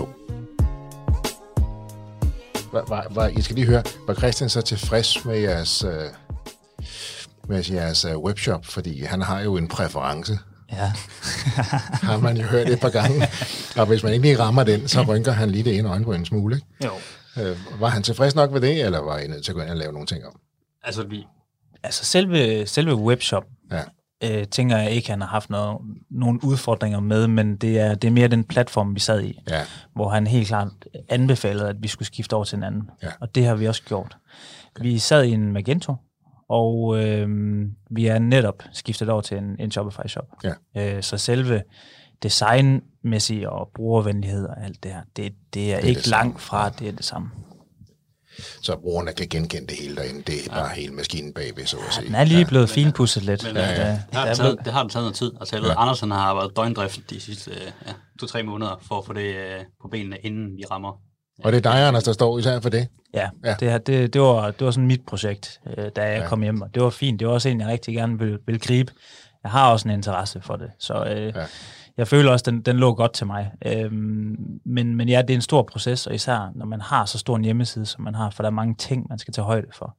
[2.74, 6.10] var, var, var, jeg skal lige høre, var Christian så tilfreds med jeres, øh,
[7.48, 8.66] med jeres øh, webshop?
[8.66, 10.40] Fordi han har jo en præference.
[10.72, 10.92] Ja.
[12.10, 13.28] har man jo hørt et par gange.
[13.78, 16.26] Og hvis man ikke lige rammer den, så rynker han lige det ene øjenbryn en
[16.26, 16.56] smule.
[16.56, 16.68] Ikke?
[16.84, 16.92] Jo.
[17.44, 19.70] Øh, var han tilfreds nok ved det, eller var I nødt til at gå ind
[19.70, 20.40] og lave nogle ting om?
[20.84, 21.26] Altså, vi,
[21.84, 23.82] Altså selve, selve webshop, Ja.
[24.42, 25.78] øh, tænker jeg ikke, han har haft noget,
[26.12, 29.62] nogle udfordringer med, men det er, det er mere den platform, vi sad i, Ja.
[29.96, 30.68] hvor han helt klart
[31.10, 32.90] anbefalede, at vi skulle skifte over til en anden.
[33.04, 33.10] Ja.
[33.22, 34.18] Og det har vi også gjort.
[34.82, 35.96] Vi sad i en Magento,
[36.50, 37.28] og øh,
[37.92, 40.26] vi er netop skiftet over til en, en Shopify-shop.
[40.44, 40.54] Ja.
[40.98, 41.62] Øh, så selve
[42.24, 46.70] designmæssige og brugervenlighed og alt det her, det, det er, er ikke det langt fra,
[46.70, 47.30] det er det samme.
[48.62, 50.22] Så brugerne kan genkende det hele derinde.
[50.22, 52.08] Det er bare hele maskinen bagved, så at sige.
[52.08, 53.44] Den er lige blevet finpudset lidt.
[53.44, 55.32] Men, Ja, øh, ja, det, har er taget, det har taget noget tid.
[55.40, 59.06] Altså, jeg ved, Andersen har været døgndrift de sidste øh, ja, to-tre måneder for at
[59.06, 60.92] få det øh, på benene, inden vi rammer.
[61.44, 62.88] Og det er dig, Anders, der står især for det.
[63.14, 63.50] Ja, Ja.
[63.50, 63.56] ja.
[63.60, 66.22] Det, her, det, det, var, det var sådan mit projekt, øh, da jeg Ja.
[66.22, 66.28] ja.
[66.28, 67.20] kom hjem, og det var fint.
[67.20, 68.92] Det var også en, jeg rigtig gerne vil, vil gribe.
[69.44, 71.46] Jeg har også en interesse for det, så øh, Ja.
[71.98, 73.52] Jeg føler også, den, den lå godt til mig.
[73.66, 77.18] Øhm, men, men ja, det er en stor proces, og især når man har så
[77.18, 79.68] stor en hjemmeside, som man har, for der er mange ting, man skal tage højde
[79.74, 79.98] for.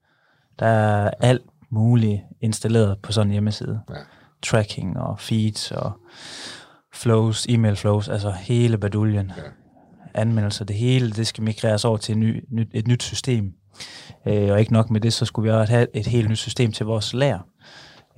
[0.59, 3.81] Der er alt muligt installeret på sådan en hjemmeside.
[3.91, 3.95] Ja.
[4.43, 5.93] Tracking og feeds og
[6.95, 9.33] flows, e-mail flows, altså hele baduljen.
[9.37, 9.43] Ja.
[10.15, 13.53] Anmeldelser, det hele, det skal migreres over til et, ny, nyt, et nyt system.
[14.27, 16.73] Øh, og ikke nok med det, så skulle vi også have et helt nyt system
[16.73, 17.39] til vores lærer,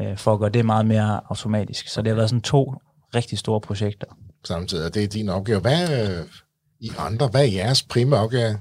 [0.01, 1.89] øh, for at gøre det meget mere automatisk.
[1.89, 2.75] Så det har været sådan to
[3.17, 4.07] rigtig store projekter.
[4.45, 5.61] Samtidig, og det er din opgave.
[5.61, 6.27] Hvad er øh,
[6.81, 7.29] I andre?
[7.29, 8.59] Hvad er jeres primære opgave?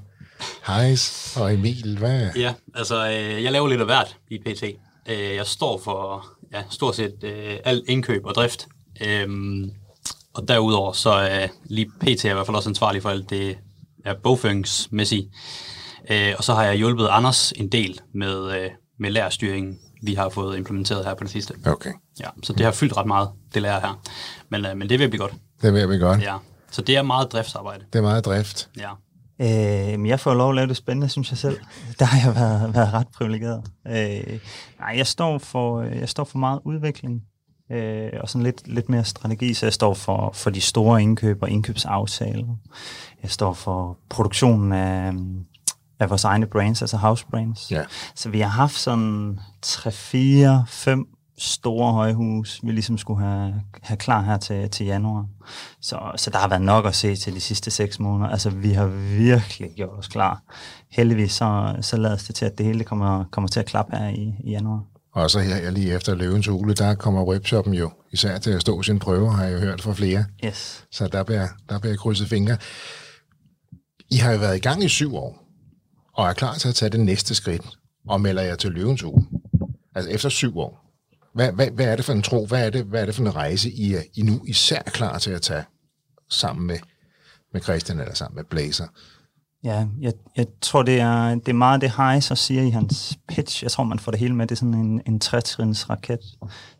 [0.67, 2.29] Hejs og Emil, hvad?
[2.35, 4.63] Ja, altså, øh, jeg laver lidt af hvert i PT.
[5.09, 8.67] Øh, jeg står for ja, stort set øh, alt indkøb og drift.
[9.01, 9.71] Øhm,
[10.33, 13.57] og derudover så er lige PT er i hvert fald også ansvarlig for alt det
[14.05, 15.31] ja, bogføringsmæssige.
[16.11, 20.29] Øh, og så har jeg hjulpet Anders en del med, øh, med lærerstyringen, vi har
[20.29, 21.53] fået implementeret her på det sidste.
[21.65, 24.01] Okay, Ja, så det har fyldt ret meget, det lærer her.
[24.49, 25.33] Men, øh, men det vil blive godt.
[25.61, 26.21] det vil vi godt.
[26.21, 26.35] Ja.
[26.71, 27.85] Så det er meget driftsarbejde.
[27.93, 28.69] Det er meget drift.
[28.77, 28.89] Ja.
[29.41, 31.57] Øh, men jeg får lov at lave det spændende, synes jeg selv.
[31.99, 33.63] Der har jeg været, været ret privilegeret.
[33.87, 34.39] Øh,
[34.79, 37.21] nej, jeg står for, jeg står for meget udvikling.
[37.71, 41.41] Øh, og sådan lidt, lidt mere strategi, så jeg står for, for de store indkøb
[41.41, 42.45] og indkøbsaftaler.
[43.23, 45.13] Jeg står for produktionen af,
[45.99, 47.71] af vores egne brands, altså house brands.
[47.71, 47.83] Ja.
[48.15, 53.97] Så vi har haft sådan 3, 4, 5 store højhus, vi ligesom skulle have, have
[53.97, 55.25] klar her til, til januar.
[55.81, 58.29] Så, så der har været nok at se til de sidste seks måneder.
[58.29, 60.41] Altså, vi har virkelig gjort os klar.
[60.91, 64.07] Heldigvis så, så lader det til, at det hele kommer, kommer til at klappe her
[64.07, 64.83] i, i januar.
[65.13, 68.81] Og så her lige efter løvens hule, der kommer webshoppen jo især til at stå
[68.81, 70.25] sin prøve, har jeg jo hørt fra flere.
[70.45, 70.85] Yes.
[70.91, 72.57] Så der bliver, der bliver krydset fingre.
[74.11, 75.44] I har jo været i gang i syv år,
[76.15, 79.27] og er klar til at tage det næste skridt, og melder jer til løvens uge,
[79.95, 80.85] Altså efter syv år.
[81.33, 82.45] Hvad, hvad, hvad er det for en tro?
[82.45, 85.17] Hvad er det, hvad er det for en rejse, I er I nu især klar
[85.17, 85.63] til at tage
[86.29, 86.77] sammen med,
[87.53, 88.87] med Christian eller sammen med Blazer?
[89.63, 93.63] Ja, jeg, jeg tror, det er, det er meget det Heiser siger i hans pitch.
[93.63, 94.47] Jeg tror, man får det hele med.
[94.47, 96.19] Det er sådan en, en trætrins raket.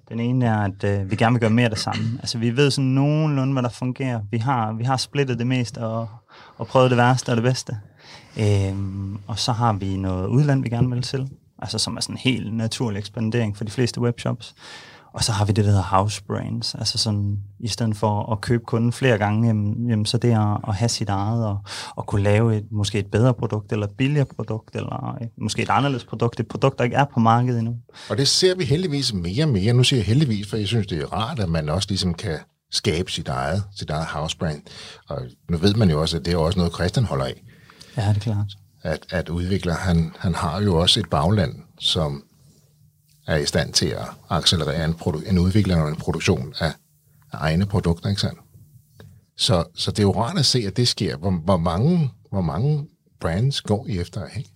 [0.10, 2.19] Den ene er, at øh, vi gerne vil gøre mere af det samme.
[2.19, 4.21] Altså, vi ved sådan nogenlunde, hvad der fungerer.
[4.32, 6.08] Vi har, vi har splittet det mest og,
[6.58, 7.78] og prøvet det værste og det bedste.
[8.39, 11.30] Øhm, og så har vi noget udland, vi gerne vil til.
[11.62, 14.56] Altså, som er sådan en helt naturlig ekspandering for de fleste webshops.
[15.13, 16.76] Og så har vi det, der hedder house brands.
[16.76, 20.69] Altså sådan, i stedet for at købe kunden flere gange, jamen, jamen så det er
[20.69, 21.58] at have sit eget, og,
[21.95, 25.62] og kunne lave et, måske et bedre produkt, eller et billigere produkt, eller et, måske
[25.62, 27.78] et anderledes produkt, et produkt, der ikke er på markedet endnu.
[28.10, 29.74] Og det ser vi heldigvis mere og mere.
[29.74, 32.38] Nu siger jeg heldigvis, for jeg synes, det er rart, at man også ligesom kan
[32.71, 34.62] skabe sit eget, sit eget house brand.
[35.10, 37.41] Og nu ved man jo også, at det er også noget, Christian holder af.
[37.97, 38.58] Ja, det er klart.
[38.81, 42.23] At, at udvikler, han, han har jo også et bagland, som
[43.27, 46.73] er i stand til at accelerere en, produ- en udvikling og en produktion af,
[47.31, 48.39] af egne produkter, ikke sandt?
[49.38, 51.17] Så, så det er jo rart at se, at det sker.
[51.17, 52.88] Hvor, hvor, mange, hvor mange
[53.19, 54.21] brands går I efter?
[54.38, 54.49] Ikke?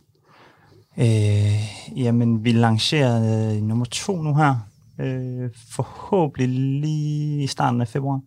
[0.97, 4.55] Øh, jamen, vi lancerer øh, nummer to nu her,
[4.99, 6.49] øh, forhåbentlig
[6.81, 8.21] lige i starten af februar.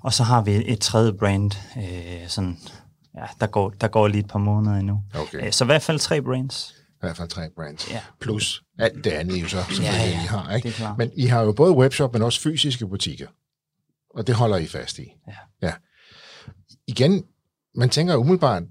[0.00, 2.58] Og så har vi et tredje brand, øh, sådan,
[3.16, 5.02] ja, der går, der går lige et par måneder endnu.
[5.14, 5.46] Okay.
[5.46, 6.74] Øh, så i hvert fald tre brands.
[6.78, 7.90] I hvert fald tre brands.
[7.90, 8.00] Ja.
[8.20, 10.54] Plus alt det andet, I jo så selvfølgelig, Ja, ja, I har.
[10.54, 10.68] Ikke?
[10.68, 10.94] det.
[10.98, 13.26] Men I har jo både webshop, men også fysiske butikker.
[14.14, 15.12] Og det holder I fast i.
[15.28, 15.66] Ja.
[15.68, 15.72] ja.
[16.86, 17.24] Igen,
[17.74, 18.62] man tænker umiddelbart,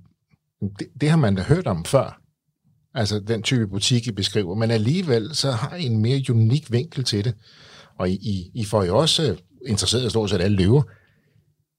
[0.80, 2.22] det, det har man da hørt om før.
[2.94, 4.56] Altså den type butik, I beskriver.
[4.56, 7.36] Men alligevel, så har I en mere unik vinkel til det.
[8.00, 10.82] Og I, I, I får jo også øh, interesseret stort set alle løver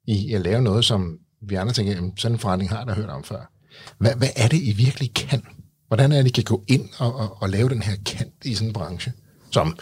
[0.06, 2.92] i at lave noget, som vi andre tænker, jamen, sådan en forretning har jeg da
[2.92, 3.50] hørt om før.
[3.98, 5.42] Hvad, hvad er det, I virkelig kan?
[5.88, 8.54] Hvordan er det, I kan gå ind og, og, og lave den her kant i
[8.54, 9.12] sådan en branche,
[9.50, 9.78] som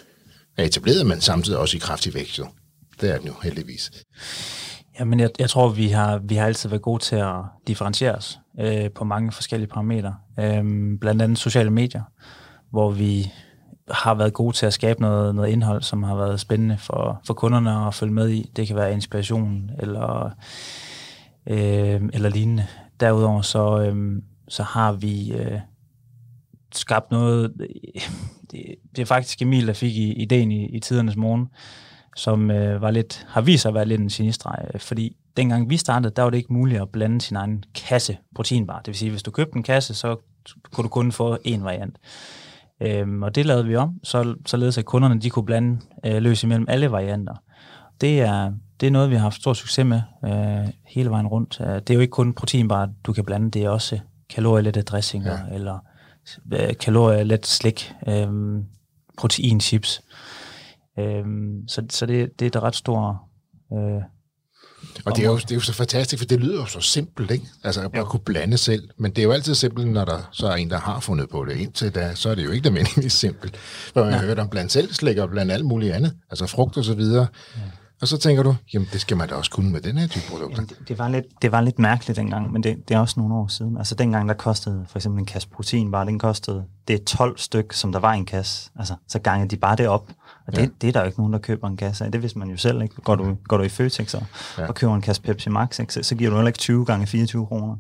[0.57, 2.41] er etableret, men samtidig også i kraftig vækst?
[3.01, 3.91] Det er den jo heldigvis.
[5.01, 7.35] Jamen, jeg, jeg tror, vi har, vi har altid været gode til at
[7.67, 10.15] differentiere os øh, på mange forskellige parametre.
[10.41, 10.65] Øh,
[11.01, 12.03] blandt andet sociale medier,
[12.71, 13.33] hvor vi
[13.91, 17.35] har været gode til at skabe noget, noget indhold, som har været spændende for, for
[17.35, 18.51] kunderne at følge med i.
[18.57, 20.31] Det kan være inspiration eller,
[21.47, 22.67] øh, eller lignende.
[23.01, 25.61] Derudover så, øh, så har vi øh,
[26.73, 27.53] skabt noget...
[28.51, 31.49] Det, det er faktisk Emil, der fik i, ideen i, i tidernes morgen,
[32.17, 35.77] som øh, var lidt, har vist sig at være lidt en genistreg, fordi dengang vi
[35.77, 38.79] startede, der var det ikke muligt at blande sin egen kasse proteinbar.
[38.79, 40.17] Det vil sige, hvis du købte en kasse, så
[40.73, 41.99] kunne du kun få én variant.
[42.81, 46.43] Øhm, og det lavede vi om, så, således at kunderne de kunne blande øh, løs
[46.43, 47.35] imellem alle varianter.
[48.01, 51.61] Det er, det er noget, vi har haft stor succes med øh, hele vejen rundt.
[51.61, 53.99] Øh, det er jo ikke kun proteinbar, du kan blande, det er også
[54.31, 55.55] kalorielette dressinger, ja.
[55.55, 55.79] eller
[56.53, 58.29] øh, kalorielet slik, øh,
[59.19, 60.03] proteinchips.
[60.99, 61.25] Øh,
[61.69, 63.17] så så det, det er et ret stort
[63.73, 64.03] øh,
[65.05, 67.31] og det er, jo, det er jo så fantastisk, for det lyder jo så simpelt,
[67.31, 67.47] ikke?
[67.65, 68.89] Altså at bare kunne blande selv.
[68.99, 71.45] Men det er jo altid simpelt, når der så er en, der har fundet på
[71.45, 71.57] det.
[71.57, 73.57] Indtil da, så er det jo ikke det simpelt.
[73.57, 76.15] For man har hørt om blandt selv slik og blandt alt muligt andet.
[76.31, 77.27] Altså frugt og så videre.
[77.57, 77.61] Ja.
[78.05, 80.25] Og så tænker du, jamen det skal man da også kunne med den her type
[80.31, 80.57] produkter.
[80.57, 83.21] Jamen, det, det, var lidt, det var lidt mærkeligt dengang, men det, det er også
[83.21, 83.79] nogle år siden.
[83.79, 87.39] Altså dengang, der kostede for eksempel en kasse protein, bare den kostede, det er 12
[87.39, 88.71] styk, som der var i en kasse.
[88.79, 90.11] Altså, så gangede de bare det op.
[90.47, 90.69] Og det, ja.
[90.81, 92.13] det er der jo ikke nogen, der køber en kasse af.
[92.13, 92.83] Det vidste man jo selv.
[92.83, 92.95] Ikke?
[92.95, 94.23] Går, du, går du i Føtex og,
[94.59, 94.67] ja.
[94.67, 95.93] og køber en kasse Pepsi Max, ikke?
[95.93, 97.77] Så, så giver du heller ikke 20 gange 24 kroner.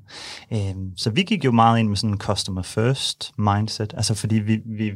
[0.52, 3.94] Øhm, så vi gik jo meget ind med sådan en customer first mindset.
[3.96, 4.92] Altså fordi vi, vi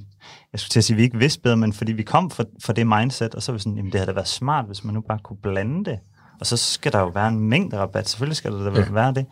[0.53, 2.45] jeg skulle til at sige, at vi ikke vidste bedre, men fordi vi kom fra,
[2.65, 4.85] fra det mindset, og så var vi sådan, jamen det havde da været smart, hvis
[4.85, 5.99] man nu bare kunne blande det.
[6.41, 8.09] Og så skal der jo være en mængde rabat.
[8.09, 8.93] Selvfølgelig skal der da ja.
[8.93, 9.27] være det.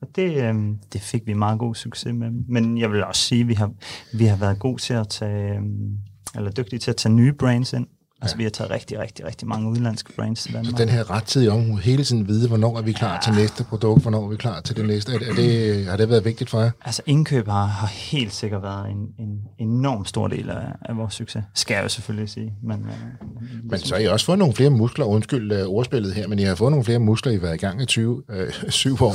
[0.00, 2.30] Og det, øhm, det fik vi meget god succes med.
[2.30, 3.70] Men jeg vil også sige, at vi har,
[4.14, 5.98] vi har været gode til at tage, øhm,
[6.34, 7.86] eller dygtige til at tage nye brands ind.
[8.22, 8.36] Altså, ja.
[8.36, 10.70] vi har taget rigtig, rigtig, rigtig mange udenlandske brands til Danmark.
[10.70, 13.18] Så den her rettidige omhu, hele tiden vide, hvornår er vi klar ja.
[13.24, 15.12] til næste produkt, hvornår er vi klar til det næste.
[15.12, 16.70] Er, er det, har det været vigtigt for jer?
[16.84, 21.14] Altså, indkøb har, har helt sikkert været en, en enorm stor del af, af vores
[21.14, 21.44] succes.
[21.54, 22.52] Skal jeg jo selvfølgelig sige.
[22.62, 26.28] Men, øh, men så har I også fået nogle flere muskler, undskyld uh, ordspillet her,
[26.28, 28.52] men I har fået nogle flere muskler, I har været i gang i 20, øh,
[28.68, 29.14] 7 år.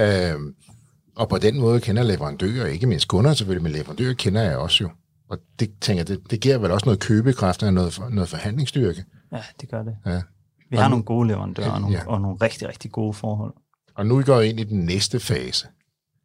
[0.00, 0.40] Uh,
[1.16, 4.84] og på den måde kender leverandører, ikke mindst kunder selvfølgelig, men leverandører kender jeg også
[4.84, 4.90] jo.
[5.28, 9.04] Og det tænker det, det giver vel også noget købekraft og noget, noget forhandlingsstyrke.
[9.32, 9.96] Ja, det gør det.
[10.06, 10.22] Ja.
[10.70, 12.06] Vi har og nogle gode leverandører og nogle, ja.
[12.06, 13.54] og nogle rigtig, rigtig gode forhold.
[13.94, 15.66] Og nu går vi ind i den næste fase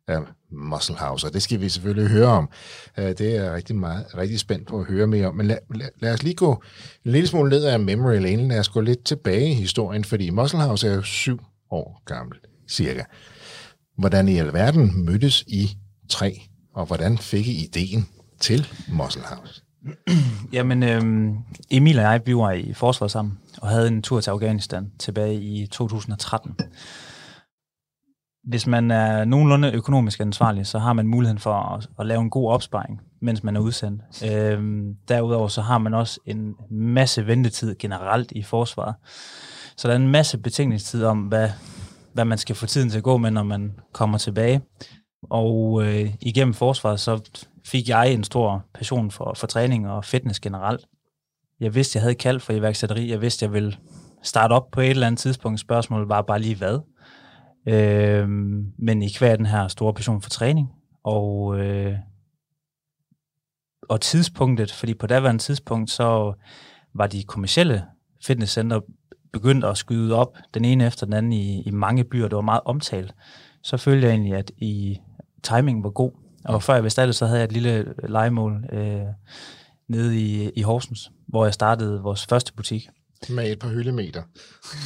[0.07, 0.19] af
[0.51, 2.49] Muscle House, og det skal vi selvfølgelig høre om.
[2.97, 5.35] Øh, det er jeg rigtig, meget, rigtig spændt på at høre mere om.
[5.35, 6.63] Men lad, lad, lad os lige gå
[7.05, 8.47] en lille smule ned af memory lane.
[8.47, 11.39] Lad os gå lidt tilbage i historien, fordi Muscle House er jo syv
[11.71, 12.37] år gammel,
[12.69, 13.03] cirka.
[13.97, 15.77] Hvordan i alverden mødtes I
[16.09, 16.41] tre,
[16.73, 18.07] og hvordan fik I ideen
[18.39, 19.63] til Muscle House?
[20.53, 21.37] Jamen, øhm,
[21.71, 25.41] Emil og jeg, vi var i forsvar sammen, og havde en tur til Afghanistan tilbage
[25.41, 26.55] i 2013.
[28.43, 32.29] Hvis man er nogenlunde økonomisk ansvarlig, så har man muligheden for at, at lave en
[32.29, 34.01] god opsparing, mens man er udsendt.
[34.31, 38.95] Øhm, derudover så har man også en masse ventetid generelt i forsvaret.
[39.77, 41.49] Så der er en masse betingningstid om, hvad,
[42.13, 44.61] hvad man skal få tiden til at gå med, når man kommer tilbage.
[45.29, 50.39] Og øh, igennem forsvaret, så fik jeg en stor passion for, for træning og fitness
[50.39, 50.85] generelt.
[51.59, 53.11] Jeg vidste, jeg havde kald for iværksætteri.
[53.11, 53.77] Jeg vidste, jeg ville
[54.23, 55.59] starte op på et eller andet tidspunkt.
[55.59, 56.79] Spørgsmålet var bare lige hvad.
[57.67, 58.29] Øh,
[58.77, 60.73] men i hver den her store passion for træning.
[61.03, 61.95] Og, øh,
[63.89, 66.33] og tidspunktet, fordi på daværende tidspunkt, så
[66.93, 67.85] var de kommersielle
[68.25, 68.79] fitnesscenter
[69.33, 72.27] begyndt at skyde op, den ene efter den anden i, i mange byer.
[72.27, 73.15] Det var meget omtalt.
[73.63, 74.99] Så følte jeg egentlig, at i
[75.43, 76.11] timingen var god.
[76.45, 79.01] Og før jeg det, så havde jeg et lille legemål øh,
[79.87, 82.89] nede i, i Horsens, hvor jeg startede vores første butik.
[83.29, 84.23] Med et par hyldemeter.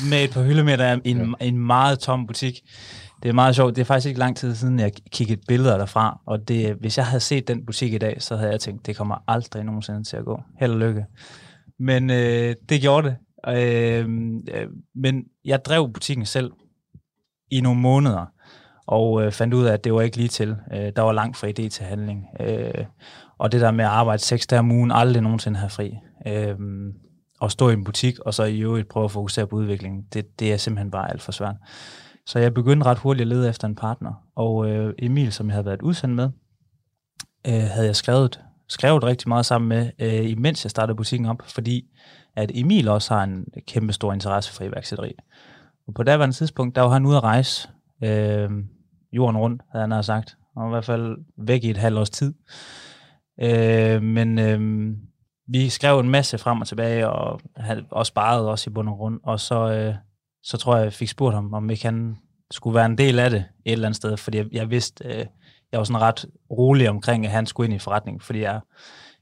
[0.09, 0.99] Med et par hyldemeter.
[1.03, 1.45] En, ja.
[1.45, 2.61] en meget tom butik.
[3.23, 3.75] Det er meget sjovt.
[3.75, 6.19] Det er faktisk ikke lang tid siden, jeg kiggede billeder derfra.
[6.25, 8.95] Og det, hvis jeg havde set den butik i dag, så havde jeg tænkt, det
[8.95, 10.41] kommer aldrig nogensinde til at gå.
[10.59, 11.05] Held og lykke.
[11.79, 13.17] Men øh, det gjorde det.
[13.47, 14.09] Øh,
[14.53, 16.51] øh, men jeg drev butikken selv
[17.51, 18.25] i nogle måneder
[18.88, 20.56] og øh, fandt ud af, at det var ikke lige til.
[20.74, 22.28] Øh, der var langt fra idé til handling.
[22.39, 22.86] Øh,
[23.38, 25.93] og det der med at arbejde seks dage om ugen, aldrig nogensinde have fri.
[26.28, 26.56] Øh,
[27.39, 30.39] og stå i en butik, og så i øvrigt prøve at fokusere på udviklingen, det,
[30.39, 31.56] det er simpelthen bare alt for svært.
[32.26, 34.13] Så jeg begyndte ret hurtigt at lede efter en partner.
[34.36, 36.30] Og øh, Emil, som jeg havde været udsendt med,
[37.48, 41.41] øh, havde jeg skrevet, skrevet rigtig meget sammen med, øh, imens jeg startede butikken op,
[41.48, 41.86] fordi
[42.36, 45.12] at Emil også har en kæmpe stor interesse for iværksætteri.
[45.88, 47.69] Og på daværende tidspunkt, der var han ude at rejse,
[48.03, 48.49] øh,
[49.11, 52.33] jorden rundt, havde han sagt, Og i hvert fald væk i et halvt års tid.
[53.41, 54.91] Øh, men øh,
[55.47, 58.95] vi skrev en masse frem og tilbage, og, havde, og sparede også i bund og
[58.95, 59.19] grund.
[59.23, 59.95] Og så, øh,
[60.43, 62.17] så tror jeg, jeg fik spurgt ham, om ikke han
[62.51, 65.25] skulle være en del af det et eller andet sted, fordi jeg, jeg vidste, øh,
[65.71, 68.61] jeg var sådan ret rolig omkring, at han skulle ind i forretning, fordi jeg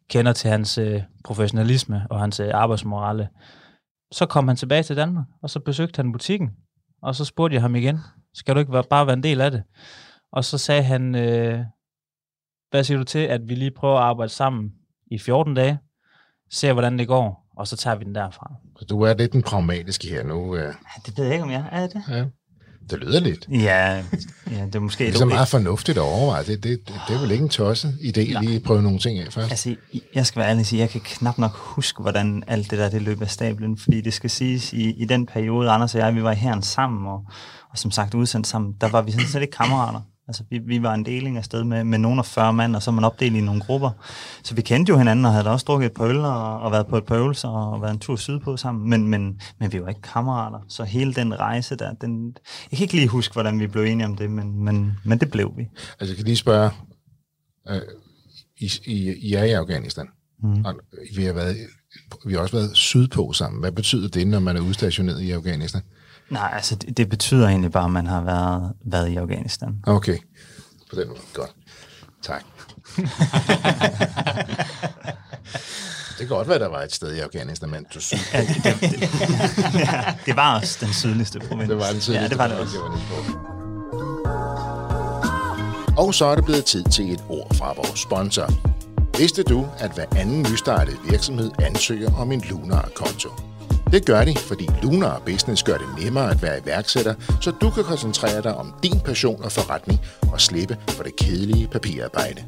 [0.09, 3.29] kender til hans øh, professionalisme og hans øh, arbejdsmorale.
[4.11, 6.49] Så kom han tilbage til Danmark, og så besøgte han butikken,
[7.01, 7.99] og så spurgte jeg ham igen,
[8.33, 9.63] skal du ikke være, bare være en del af det?
[10.31, 11.59] Og så sagde han, øh,
[12.69, 14.71] hvad siger du til, at vi lige prøver at arbejde sammen
[15.11, 15.79] i 14 dage,
[16.51, 18.51] ser hvordan det går, og så tager vi den derfra.
[18.79, 20.55] Så du er lidt den pragmatiske her nu.
[20.55, 20.73] Øh.
[21.05, 22.03] Det ved jeg ikke, om jeg er det.
[22.09, 22.25] Ja.
[22.89, 23.47] Det lyder lidt.
[23.51, 24.03] Ja,
[24.51, 25.05] ja det er måske...
[25.05, 26.43] Det er så meget fornuftigt at overveje.
[26.43, 29.19] Det, det, det, det er vel ikke en tosset idé lige at prøve nogle ting
[29.19, 29.51] af først.
[29.51, 29.75] Altså,
[30.15, 32.89] jeg skal være ærlig og sige, jeg kan knap nok huske, hvordan alt det der
[32.89, 36.15] det løb af stablen, fordi det skal siges, i, i den periode, Anders og jeg,
[36.15, 37.25] vi var her sammen, og,
[37.71, 40.01] og som sagt udsendt sammen, der var vi sådan set ikke kammerater.
[40.27, 42.84] Altså, vi, vi var en deling af sted med, med nogle af 40 mand, og
[42.84, 43.91] så man opdelt i nogle grupper.
[44.43, 46.88] Så vi kendte jo hinanden, og havde også drukket et par øl, og, og været
[46.88, 48.89] på et par øvelser, og været en tur sydpå sammen.
[48.89, 50.60] Men, men, men vi var ikke kammerater.
[50.67, 52.38] Så hele den rejse der, den,
[52.71, 55.31] jeg kan ikke lige huske, hvordan vi blev enige om det, men, men, men det
[55.31, 55.67] blev vi.
[55.99, 56.71] Altså, jeg kan lige spørge,
[57.69, 57.81] øh,
[58.57, 60.07] I, I, I er i Afghanistan,
[60.43, 60.65] mm.
[60.65, 60.73] og
[61.15, 61.57] vi har, været,
[62.25, 63.60] vi har også været sydpå sammen.
[63.60, 65.81] Hvad betyder det, når man er udstationeret i Afghanistan?
[66.31, 69.75] Nej, altså det, det betyder egentlig bare, at man har været, været i Afghanistan.
[69.87, 70.17] Okay,
[70.89, 71.19] på den måde.
[71.33, 71.51] Godt.
[72.23, 72.43] Tak.
[76.17, 78.33] det kan godt være, der var et sted i Afghanistan, men du synes...
[78.33, 79.01] Ja, det, det, det,
[79.79, 81.69] ja, det var også den sydligste provins.
[81.69, 82.77] Det var den sydligste Ja, det var det også.
[85.97, 88.53] Og så er det blevet tid til et ord fra vores sponsor.
[89.17, 93.29] Vidste du, at hver anden nystartet virksomhed ansøger om en Lunar-konto?
[93.91, 97.84] Det gør de, fordi Lunar Business gør det nemmere at være iværksætter, så du kan
[97.84, 99.99] koncentrere dig om din passion og forretning
[100.32, 102.43] og slippe for det kedelige papirarbejde.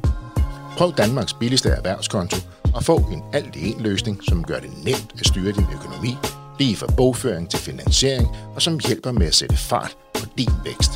[0.76, 2.36] Prøv Danmarks billigste erhvervskonto
[2.74, 6.16] og få en alt-i-en løsning, som gør det nemt at styre din økonomi,
[6.58, 10.92] lige fra bogføring til finansiering, og som hjælper med at sætte fart på din vækst.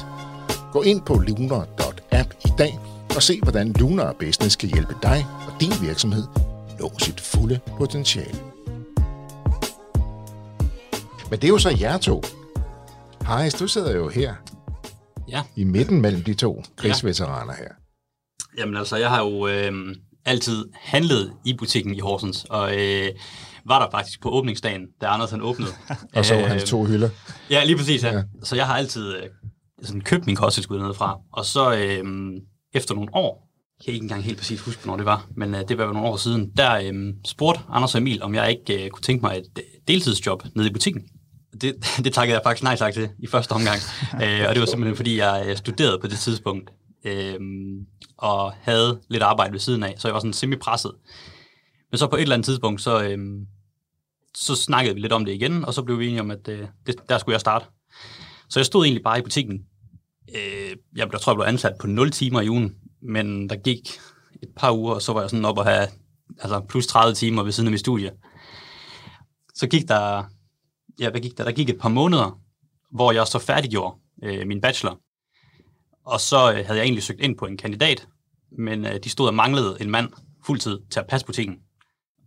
[0.73, 2.79] Gå ind på lunar.app i dag
[3.17, 6.25] og se, hvordan Lunar Business kan hjælpe dig og din virksomhed
[6.81, 8.58] nå sit fulde potentiale.
[11.31, 12.23] Men det er jo så jer to.
[13.23, 14.35] Harris, du sidder jo her
[15.29, 15.43] Ja.
[15.57, 17.69] i midten mellem de to krigsveteraner her.
[18.59, 19.73] Jamen altså, jeg har jo øh,
[20.25, 23.09] altid handlet i butikken i Horsens, og øh,
[23.67, 25.71] var der faktisk på åbningsdagen, da Anders han åbnede.
[26.17, 27.09] Og så Øh, hans to hylder.
[27.51, 28.03] Ja, lige præcis.
[28.05, 28.13] Ja.
[28.17, 28.23] Ja.
[28.43, 29.23] Så jeg har altid øh,
[29.83, 31.19] sådan købt min kosttilskud nedefra.
[31.33, 32.05] Og så øh,
[32.75, 35.61] efter nogle år, jeg kan ikke engang helt præcis huske, hvornår det var, men øh,
[35.69, 38.91] det var nogle år siden, der øh, spurgte Anders og Emil, om jeg ikke øh,
[38.91, 41.03] kunne tænke mig et øh, deltidsjob nede i butikken.
[41.61, 43.79] Det, det takkede jeg faktisk nej tak til i første omgang.
[44.23, 46.71] øh, og det var simpelthen, fordi jeg øh, studerede på det tidspunkt,
[47.05, 47.39] øh,
[48.19, 50.93] og havde lidt arbejde ved siden af, så jeg var sådan semi-presset.
[51.91, 53.19] Men så på et eller andet tidspunkt, så, øh,
[54.35, 56.67] så snakkede vi lidt om det igen, og så blev vi enige om, at øh,
[56.87, 57.67] det, der skulle jeg starte.
[58.49, 59.61] Så jeg stod egentlig bare i butikken.
[60.35, 63.99] Øh, jeg blev, tror, jeg blev ansat på 0 timer i ugen, men der gik
[64.43, 65.89] et par uger, og så var jeg sådan op og have
[66.39, 68.11] altså plus 30 timer ved siden af mit studie.
[69.55, 70.25] Så gik der,
[71.01, 71.45] ja, hvad gik der?
[71.45, 72.41] Der gik et par måneder,
[72.91, 75.01] hvor jeg så færdiggjorde øh, min bachelor.
[76.07, 78.09] Og så øh, havde jeg egentlig søgt ind på en kandidat,
[78.59, 80.09] men øh, de stod og manglede en mand
[80.47, 81.57] fuldtid til at passe butikken.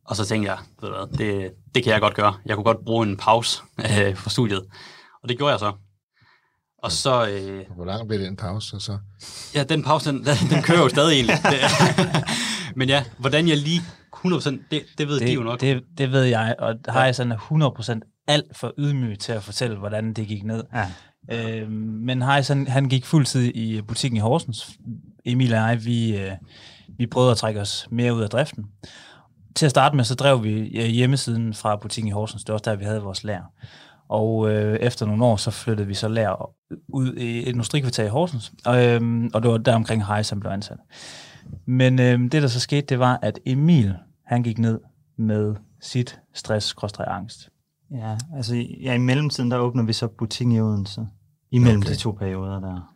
[0.06, 2.36] Og så tænkte jeg, ved du hvad, det, det kan jeg godt gøre.
[2.46, 4.66] Jeg kunne godt bruge en pause øh, fra studiet.
[5.24, 5.74] Og det gjorde jeg så.
[6.84, 8.76] Og så, øh, Hvor lang blev den pause?
[8.76, 8.98] Og så?
[9.56, 11.36] ja, den pause, den, den, den kører jo stadig egentlig.
[12.76, 13.82] Men ja, hvordan jeg lige
[14.16, 15.62] 100%, det, det ved det, de jo nok.
[15.62, 19.78] Det, det ved jeg, og har jeg sådan 100% alt for ydmyg til at fortælle,
[19.78, 20.64] hvordan det gik ned.
[20.74, 20.88] Ja.
[21.32, 24.70] Øh, men Heisen, han gik fuldtid i butikken i Horsens.
[25.26, 26.32] Emil og jeg, vi, øh,
[26.98, 28.66] vi prøvede at trække os mere ud af driften.
[29.56, 32.44] Til at starte med, så drev vi øh, hjemmesiden fra butikken i Horsens.
[32.44, 33.54] Det var også der, vi havde vores lærer.
[34.10, 36.54] Og øh, efter nogle år, så flyttede vi så lærer
[36.88, 38.52] ud i et industrikvarter i Horsens.
[38.66, 40.78] Og, øh, og det var der omkring Heis, han blev ansat.
[41.66, 43.96] Men øh, det, der så skete, det var, at Emil,
[44.26, 44.80] han gik ned
[45.18, 46.76] med sit stress
[47.08, 47.50] angst.
[47.92, 51.08] Ja, altså ja, i mellemtiden, der åbner vi så butikken i Odense.
[51.52, 51.90] Imellem Okay.
[51.90, 52.94] de to perioder der.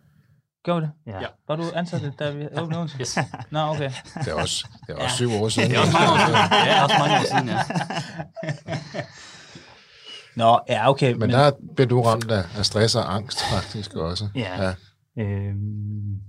[0.64, 1.14] Gjorde vi det?
[1.14, 1.22] Ja.
[1.22, 1.28] Ja.
[1.48, 2.98] Var du ansat, da vi åbnede Odense?
[3.00, 3.18] Yes.
[3.52, 3.91] Nå, okay.
[4.16, 5.70] Det er også, det er også syv år siden.
[5.70, 6.68] Det er også mange år siden.
[6.68, 9.02] Ja, også mange år siden, ja.
[10.43, 11.14] Nå, ja, okay.
[11.14, 14.28] Men der blev du ramt af, af stress og angst faktisk også.
[14.36, 14.64] Ja.
[14.64, 14.74] ja.
[15.24, 16.20] Øhm,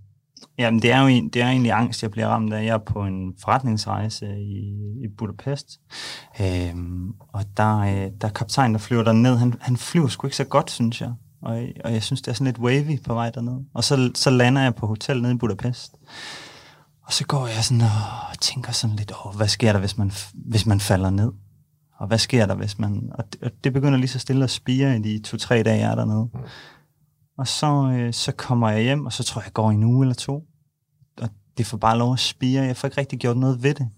[0.58, 2.64] jamen, det er jo det er egentlig angst, jeg bliver ramt af.
[2.64, 4.58] Jeg er på en forretningsrejse i,
[5.04, 5.80] i Budapest,
[6.40, 9.36] øhm, og der, øh, der er kaptajn, der flyver derned.
[9.36, 11.12] Han, han flyver sgu ikke så godt, synes jeg.
[11.42, 13.64] og, og jeg synes, det er sådan lidt wavy på vej derned.
[13.74, 15.94] Og så, så lander jeg på hotel nede i Budapest.
[17.02, 17.82] Og så går jeg sådan
[18.32, 21.32] og tænker sådan lidt, over, hvad sker der, hvis man, hvis man falder ned?
[21.98, 23.10] Og hvad sker der, hvis man...
[23.14, 25.90] Og det, og det begynder lige så stille at spire i de to-tre dage, jeg
[25.90, 26.28] er dernede.
[26.34, 26.40] Mm.
[27.38, 30.04] Og så, øh, så kommer jeg hjem, og så tror jeg, jeg går en uge
[30.04, 30.44] eller to.
[31.20, 31.28] Og
[31.58, 32.62] det får bare lov at spire.
[32.62, 33.88] Jeg får ikke rigtig gjort noget ved det.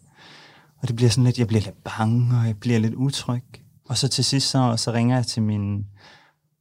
[0.82, 3.43] Og det bliver sådan lidt, jeg bliver lidt bange, og jeg bliver lidt utryg.
[3.89, 5.86] Og så til sidst, så, så ringer jeg til min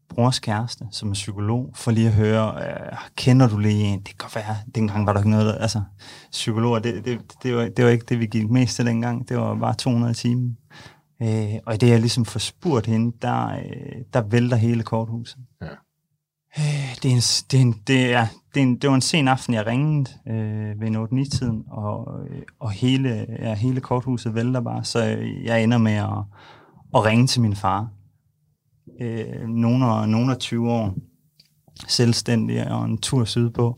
[0.09, 3.99] brors kæreste, som er psykolog, for lige at høre, øh, kender du lige en?
[3.99, 5.81] Det kan godt være, dengang var der ikke noget, der, altså,
[6.31, 9.29] psykologer, det, det, det, var, det var ikke det, vi gik mest til dengang.
[9.29, 10.49] Det var bare 200 timer.
[11.21, 15.37] Øh, og i det, jeg ligesom får spurgt hende, der, øh, der vælter hele korthuset.
[15.61, 15.67] Ja.
[16.59, 19.01] Øh, det, er en, det, er en, det, er, det, er en, det var en
[19.01, 24.61] sen aften, jeg ringede øh, ved 8-9-tiden, og, øh, og hele, ja, hele korthuset vælter
[24.61, 24.99] bare, så
[25.43, 26.23] jeg ender med at,
[26.95, 27.91] at ringe til min far.
[28.99, 30.95] Øh, nogen, af, nogen af 20 år,
[31.87, 33.77] selvstændig og en tur sydpå,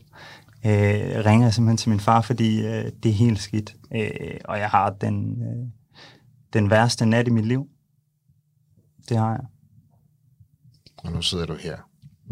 [0.66, 4.58] øh, ringer jeg simpelthen til min far, fordi øh, det er helt skidt, øh, og
[4.58, 5.68] jeg har den, øh,
[6.52, 7.68] den værste nat i mit liv.
[9.08, 9.44] Det har jeg.
[11.04, 11.89] Og nu sidder du her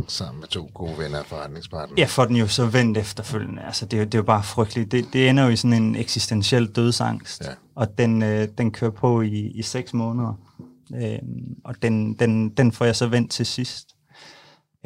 [0.08, 2.00] sammen med to gode venner og forretningspartnere.
[2.00, 3.62] Jeg får den jo så vendt efterfølgende.
[3.62, 4.92] Altså, det, er jo, det er jo bare frygteligt.
[4.92, 7.44] Det, det ender jo i sådan en eksistentiel dødsangst.
[7.44, 7.50] Ja.
[7.74, 10.34] Og den, øh, den kører på i, i seks måneder.
[10.94, 11.18] Øh,
[11.64, 13.88] og den, den, den får jeg så vendt til sidst.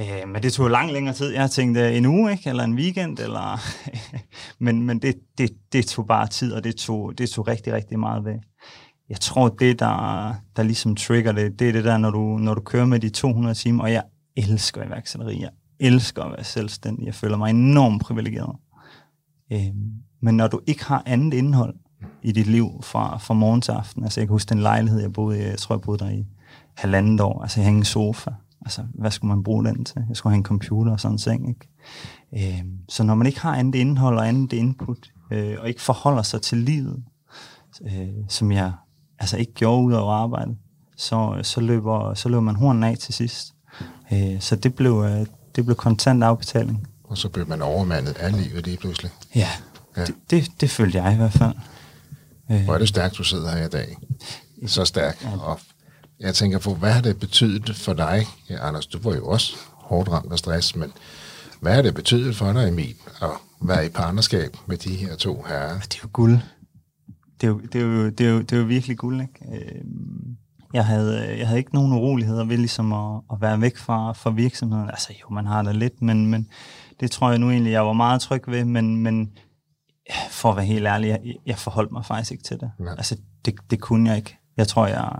[0.00, 1.34] Øh, men det tog lang længere tid.
[1.34, 2.50] Jeg tænkte en uge, ikke?
[2.50, 3.18] eller en weekend.
[3.18, 3.60] Eller
[4.64, 7.98] men men det, det, det tog bare tid, og det tog, det tog rigtig, rigtig
[7.98, 8.40] meget væk.
[9.08, 12.54] Jeg tror, det, der, der ligesom trigger det, det er det der, når du, når
[12.54, 14.02] du kører med de 200 timer, og jeg
[14.36, 15.40] elsker iværksætteri.
[15.40, 17.06] Jeg elsker at være selvstændig.
[17.06, 18.56] Jeg føler mig enormt privilegeret.
[19.52, 19.74] Øh,
[20.20, 21.74] men når du ikke har andet indhold
[22.22, 25.12] i dit liv fra, fra morgen til aften, altså jeg kan huske den lejlighed, jeg
[25.12, 26.26] boede i, jeg tror, jeg boede der i
[26.74, 28.30] halvandet år, altså jeg havde en sofa.
[28.64, 30.04] Altså, hvad skulle man bruge den til?
[30.08, 31.68] Jeg skulle have en computer og sådan en ting, ikke?
[32.34, 36.22] Øh, så når man ikke har andet indhold og andet input, øh, og ikke forholder
[36.22, 37.04] sig til livet,
[37.84, 38.72] øh, som jeg
[39.18, 40.56] altså ikke gjorde ud over arbejde,
[40.96, 43.51] så, så, løber, så løber man hornen af til sidst.
[44.12, 46.86] Øh, så det blev, øh, det blev kontant afbetaling.
[47.04, 49.10] Og så blev man overmandet af livet lige pludselig.
[49.34, 49.48] Ja,
[49.96, 50.00] Ja.
[50.00, 50.06] ja.
[50.06, 51.54] Det, det, det følte jeg i hvert fald.
[52.50, 53.96] Øh, Hvor er det stærkt, du sidder her i dag.
[54.66, 55.26] Så stærk.
[55.40, 55.60] Og
[56.20, 58.26] jeg tænker på, hvad har det betydet for dig?
[58.50, 60.92] Ja, Anders, du var jo også hårdt ramt af stress, men
[61.60, 63.28] hvad har det betydet for dig, Emil, at
[63.62, 65.78] være i partnerskab med de her to herrer?
[65.80, 66.38] Det er jo guld.
[67.40, 69.64] Det er jo, det er jo, det er jo, det er jo virkelig guld, ikke?
[69.74, 70.36] Øhm,
[70.72, 74.30] Jeg havde, jeg havde ikke nogen uroligheder ved ligesom at, at være væk fra, fra
[74.30, 74.90] virksomheden.
[74.90, 76.48] Altså jo, man har det lidt, men, men
[77.00, 79.30] det tror jeg nu egentlig, jeg var meget tryg ved, men, men
[80.30, 82.70] for at være helt ærlig, jeg, jeg forholdt mig faktisk ikke til det.
[82.80, 82.92] Nej.
[82.96, 84.38] Altså, det, det kunne jeg ikke.
[84.56, 85.12] Jeg tror, jeg,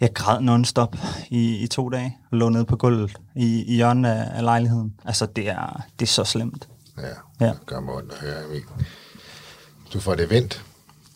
[0.00, 0.96] jeg græd non-stop
[1.30, 4.94] i, i to dage, og lå nede på gulvet i, i hjørnet af, af lejligheden.
[5.04, 6.68] Altså, det er, det er så slemt.
[6.98, 7.52] Ja, Ja.
[7.52, 8.62] det gør mig ondt at høre, Emil.
[9.92, 10.64] Du får det vendt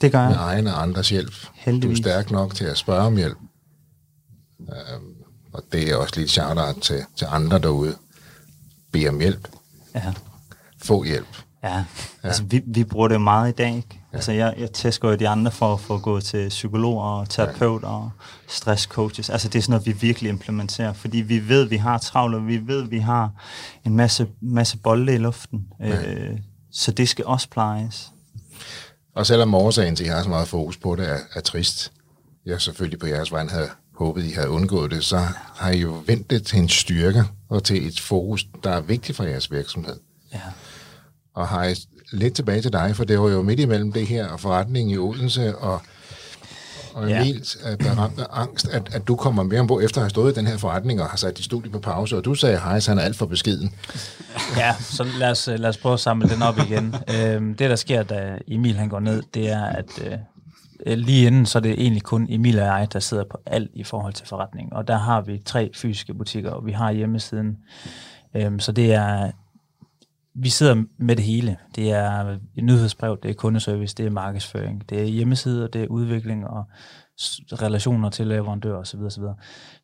[0.00, 0.44] Det gør med jeg.
[0.44, 1.34] egen og andres hjælp.
[1.54, 2.00] Heldigvis.
[2.00, 3.38] Du er stærk nok til at spørge om hjælp.
[4.60, 5.14] Øhm,
[5.52, 7.96] og det er også lidt shout til, til andre derude.
[8.92, 9.48] Bed om hjælp.
[9.94, 10.12] Ja.
[10.82, 11.26] Få hjælp.
[11.62, 11.84] Ja, ja.
[12.22, 13.76] altså vi, vi bruger det meget i dag.
[13.76, 14.00] Ikke?
[14.12, 14.16] Ja.
[14.16, 17.82] Altså jeg, jeg tæsker jo de andre for, for at gå til psykolog og terapeut
[17.82, 17.88] ja.
[17.88, 18.10] og
[18.48, 19.30] stresscoaches.
[19.30, 22.46] Altså det er sådan noget, vi virkelig implementerer, fordi vi ved, vi har travlt, og
[22.46, 23.30] vi ved, vi har
[23.84, 25.66] en masse, masse bolde i luften.
[25.80, 26.12] Ja.
[26.12, 26.38] Øh,
[26.72, 28.12] så det skal også plejes.
[29.18, 31.92] Og selvom årsagen til, at jeg har så meget fokus på det, er, er trist,
[32.46, 35.18] jeg selvfølgelig på jeres vejen havde håbet, I havde undgået det, så
[35.56, 39.16] har I jo vendt det til en styrke og til et fokus, der er vigtigt
[39.16, 39.96] for jeres virksomhed.
[40.32, 40.40] Ja.
[41.34, 41.74] Og har I
[42.12, 44.98] lidt tilbage til dig, for det var jo midt imellem det her og forretningen i
[44.98, 45.82] Odense, og,
[46.98, 47.20] og Ja.
[47.20, 50.32] Emil er beramt af angst, at, at du kommer mere ombord efter at have stået
[50.32, 52.80] i den her forretning og har sat dit studie på pause, og du sagde, hej,
[52.80, 53.72] så han er alt for beskeden.
[54.56, 56.94] Ja, så lad os, lad os prøve at samle den op igen.
[57.14, 60.02] øhm, det, der sker, da Emil han går ned, det er, at
[60.86, 63.70] øh, lige inden, så er det egentlig kun Emil og jeg, der sidder på alt
[63.74, 64.72] i forhold til forretning.
[64.72, 67.56] Og der har vi tre fysiske butikker, og vi har hjemmesiden.
[68.34, 69.30] Øhm, så det er,
[70.40, 71.56] vi sidder med det hele.
[71.74, 76.46] Det er nyhedsbrev, det er kundeservice, det er markedsføring, det er hjemmesider, det er udvikling
[76.46, 76.64] og
[77.52, 79.00] relationer til leverandører osv.
[79.00, 79.22] osv.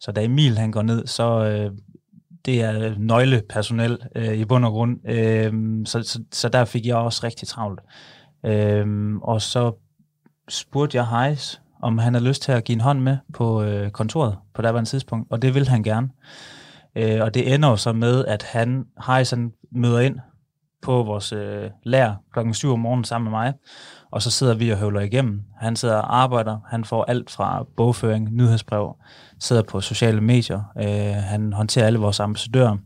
[0.01, 1.71] Så da Emil han går ned, så øh,
[2.45, 5.09] det er nøglepersonel øh, i bund og grund.
[5.09, 5.53] Øh,
[5.87, 7.81] så, så, så der fik jeg også rigtig travlt.
[8.47, 9.73] Øh, og så
[10.49, 13.91] spurgte jeg Heis, om han havde lyst til at give en hånd med på øh,
[13.91, 16.09] kontoret på daværende tidspunkt, og det vil han gerne.
[16.97, 20.19] Øh, og det ender jo så med, at han, Heis, han møder ind
[20.85, 23.53] på vores øh, lær klokken 7 om morgenen sammen med mig,
[24.11, 25.43] og så sidder vi og høvler igennem.
[25.61, 28.97] Han sidder og arbejder, han får alt fra bogføring, nyhedsbrev,
[29.41, 32.77] sidder på sociale medier, øh, han håndterer alle vores ambassadører,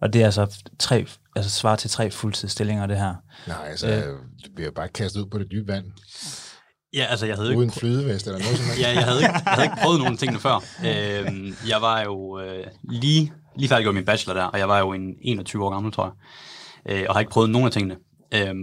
[0.00, 3.14] og det er altså tre, altså svar til tre fuldtidsstillinger, det her.
[3.46, 5.84] Nej, altså, øh, vi bliver bare kastet ud på det dybe vand.
[6.94, 7.58] Ja, altså jeg havde ikke...
[7.58, 10.40] Uden flydevest eller noget sådan Ja, jeg havde ikke, jeg havde ikke prøvet nogen tingene
[10.40, 10.56] før.
[10.84, 14.92] Øh, jeg var jo øh, lige, lige færdiggjort min bachelor der, og jeg var jo
[14.92, 16.12] en 21 år gammel, tror jeg.
[16.88, 17.96] Øh, og har ikke prøvet nogen af tingene.
[18.34, 18.54] Øh,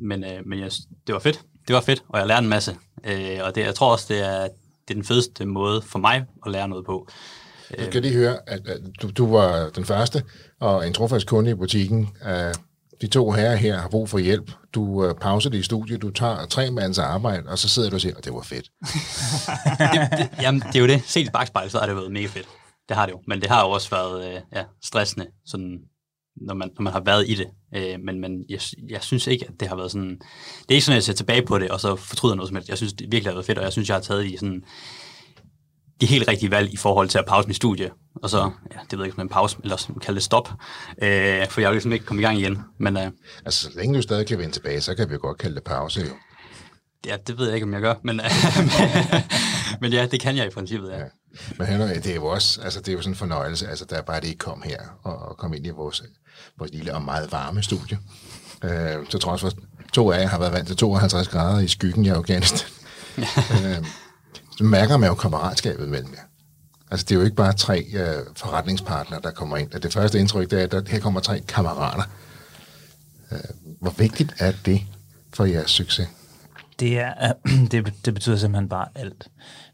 [0.00, 0.70] men øh, men jeg,
[1.06, 1.40] det var fedt.
[1.68, 2.76] Det var fedt, og jeg lærte en masse.
[3.04, 6.24] Øh, og det, jeg tror også, det er, det er den fedeste måde for mig
[6.46, 7.08] at lære noget på.
[7.78, 10.22] Du skal lige høre, at, at du, du var den første,
[10.60, 12.08] og en trofast kunde i butikken.
[12.24, 12.54] Uh,
[13.00, 14.50] de to herrer her har brug for hjælp.
[14.74, 17.94] Du uh, pauser det i studiet, du tager tre mands arbejde, og så sidder du
[17.94, 18.70] og siger, at det var fedt.
[19.92, 21.02] det, det, jamen, det er jo det.
[21.06, 22.48] Set i bagspejlet, så har det været mega fedt.
[22.88, 23.20] Det har det jo.
[23.26, 25.78] Men det har jo også været øh, ja, stressende, sådan,
[26.40, 27.46] når, man, når man har været i det.
[27.76, 30.10] Øh, men men jeg, jeg synes ikke, at det har været sådan...
[30.10, 32.56] Det er ikke sådan, at jeg ser tilbage på det, og så fortryder noget som
[32.56, 32.68] helst.
[32.68, 34.62] Jeg synes, det virkelig har været fedt, og jeg synes, jeg har taget de, sådan,
[36.00, 37.90] de helt rigtige valg i forhold til at pause mit studie.
[38.22, 40.48] Og så, ja, det ved jeg ikke, om en pause, eller kalde det stop.
[41.02, 42.58] Øh, for jeg vil ligesom ikke komme i gang igen.
[42.78, 43.10] Men, øh,
[43.44, 45.64] Altså, så længe du stadig kan vende tilbage, så kan vi jo godt kalde det
[45.64, 46.14] pause, jo.
[47.06, 47.94] ja, det ved jeg ikke, om jeg gør.
[48.04, 48.20] Men,
[49.80, 50.98] men ja, det kan jeg i princippet, ja.
[50.98, 51.04] Ja.
[51.58, 53.96] Men Henrik, det er jo også, altså det er jo sådan en fornøjelse, altså der
[53.96, 56.02] er bare det, I kom her og, og kom ind i vores,
[56.58, 57.98] vores lille og meget varme studie.
[58.64, 59.52] Øh, så trods for,
[59.92, 62.68] to af jer har været vant til 52 grader i skyggen i Afghanistan.
[63.64, 63.84] øh,
[64.58, 66.22] så mærker man jo kammeratskabet mellem jer.
[66.90, 69.70] Altså det er jo ikke bare tre øh, forretningspartnere, der kommer ind.
[69.70, 72.02] Det første indtryk, det er, at her kommer tre kammerater.
[73.32, 73.38] Øh,
[73.80, 74.82] hvor vigtigt er det
[75.34, 76.08] for jeres succes?
[76.80, 77.32] Det, er,
[77.70, 79.28] det, det betyder simpelthen bare alt.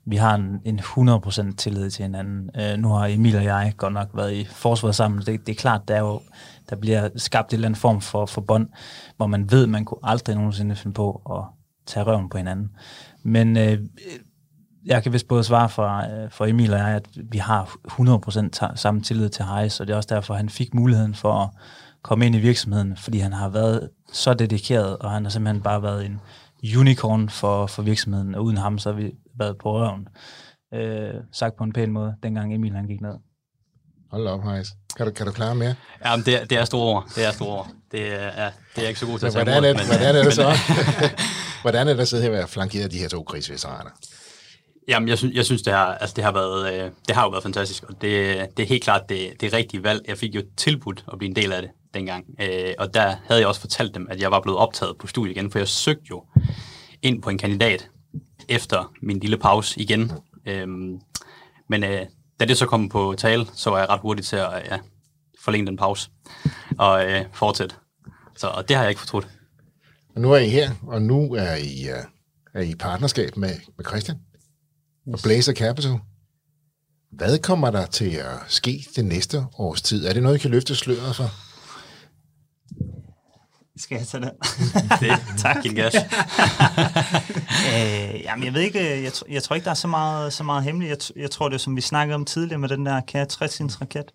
[0.05, 2.51] Vi har en, en 100% tillid til hinanden.
[2.61, 5.21] Øh, nu har Emil og jeg godt nok været i forsvaret sammen.
[5.21, 6.21] Det, det er klart, der, er jo,
[6.71, 8.69] der bliver skabt en eller anden form for, for bånd,
[9.17, 11.45] hvor man ved, man kunne aldrig nogensinde finde på at
[11.87, 12.71] tage røven på hinanden.
[13.23, 13.79] Men øh,
[14.87, 17.77] jeg kan vist både svare for, øh, for Emil og jeg, at vi har
[18.69, 21.49] 100% samme tillid til Heis, og det er også derfor, han fik muligheden for at
[22.03, 25.83] komme ind i virksomheden, fordi han har været så dedikeret, og han har simpelthen bare
[25.83, 26.21] været en
[26.79, 30.09] unicorn for, for virksomheden, og uden ham, så har vi været på røven.
[30.75, 33.15] Øh, sagt på en pæn måde, dengang Emil han gik ned.
[34.11, 34.69] Hold op, Heis.
[34.97, 35.75] Kan du, kan du klare mere?
[36.05, 37.07] Ja, men det, er- det er store ord.
[37.17, 37.69] Det er store ord.
[37.93, 39.87] Det er, ja, det er ikke så god til Men at tage hvordan er, men,
[39.87, 40.53] hvordan er det så?
[41.63, 43.91] hvordan er det at sidde her og være flankeret af de her to krigsveteraner?
[44.89, 47.29] Jamen, jeg synes, jeg synes det, har, altså, det, har været, øh, det har jo
[47.29, 50.01] været fantastisk, og det, det er helt klart det, det rigtige valg.
[50.09, 53.41] Jeg fik jo tilbudt at blive en del af det dengang, øh, og der havde
[53.41, 56.05] jeg også fortalt dem, at jeg var blevet optaget på studiet igen, for jeg søgte
[56.11, 56.25] jo
[57.03, 57.91] ind på en kandidat
[58.49, 60.13] efter min lille pause igen.
[60.47, 61.01] Øhm,
[61.69, 62.07] men øh,
[62.41, 64.79] da det så kom på tale, så var jeg ret hurtig til at ja,
[65.41, 66.11] forlænge den pause
[66.79, 67.75] og øh, fortsætte.
[68.37, 69.29] Så og det har jeg ikke fortrudt.
[70.15, 72.05] Og nu er I her, og nu er I, uh,
[72.55, 74.19] er I i partnerskab med, med Christian
[75.13, 75.99] og Blazer Capital.
[77.13, 80.07] Hvad kommer der til at ske det næste års tid?
[80.07, 81.46] Er det noget, I kan løfte sløret for?
[83.79, 84.31] Skal jeg tage den?
[85.01, 85.95] Det, tak, din gas.
[87.73, 90.45] øh, jamen, jeg ved ikke, jeg, tr- jeg tror ikke, der er så meget, så
[90.45, 90.91] meget hemmeligt.
[90.91, 93.81] Jeg, jeg tror, det er, som vi snakkede om tidligere med den der kære 60
[93.81, 94.13] raket.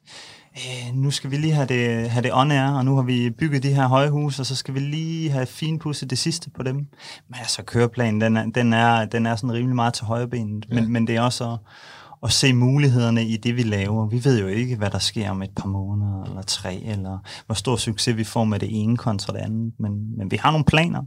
[0.58, 3.30] Øh, nu skal vi lige have det, have det on air, og nu har vi
[3.30, 6.76] bygget de her højhus, og så skal vi lige have finpudset det sidste på dem.
[6.76, 10.76] Men altså, køreplanen, den er, den er, den er sådan rimelig meget til højrebenet, ja.
[10.76, 11.58] men, men det er også at,
[12.24, 14.08] at se mulighederne i det, vi laver.
[14.08, 17.56] Vi ved jo ikke, hvad der sker om et par måneder, eller tre, eller hvor
[17.56, 19.74] stor succes vi får med det ene kontra det andet.
[19.80, 21.04] Men, men vi har nogle planer.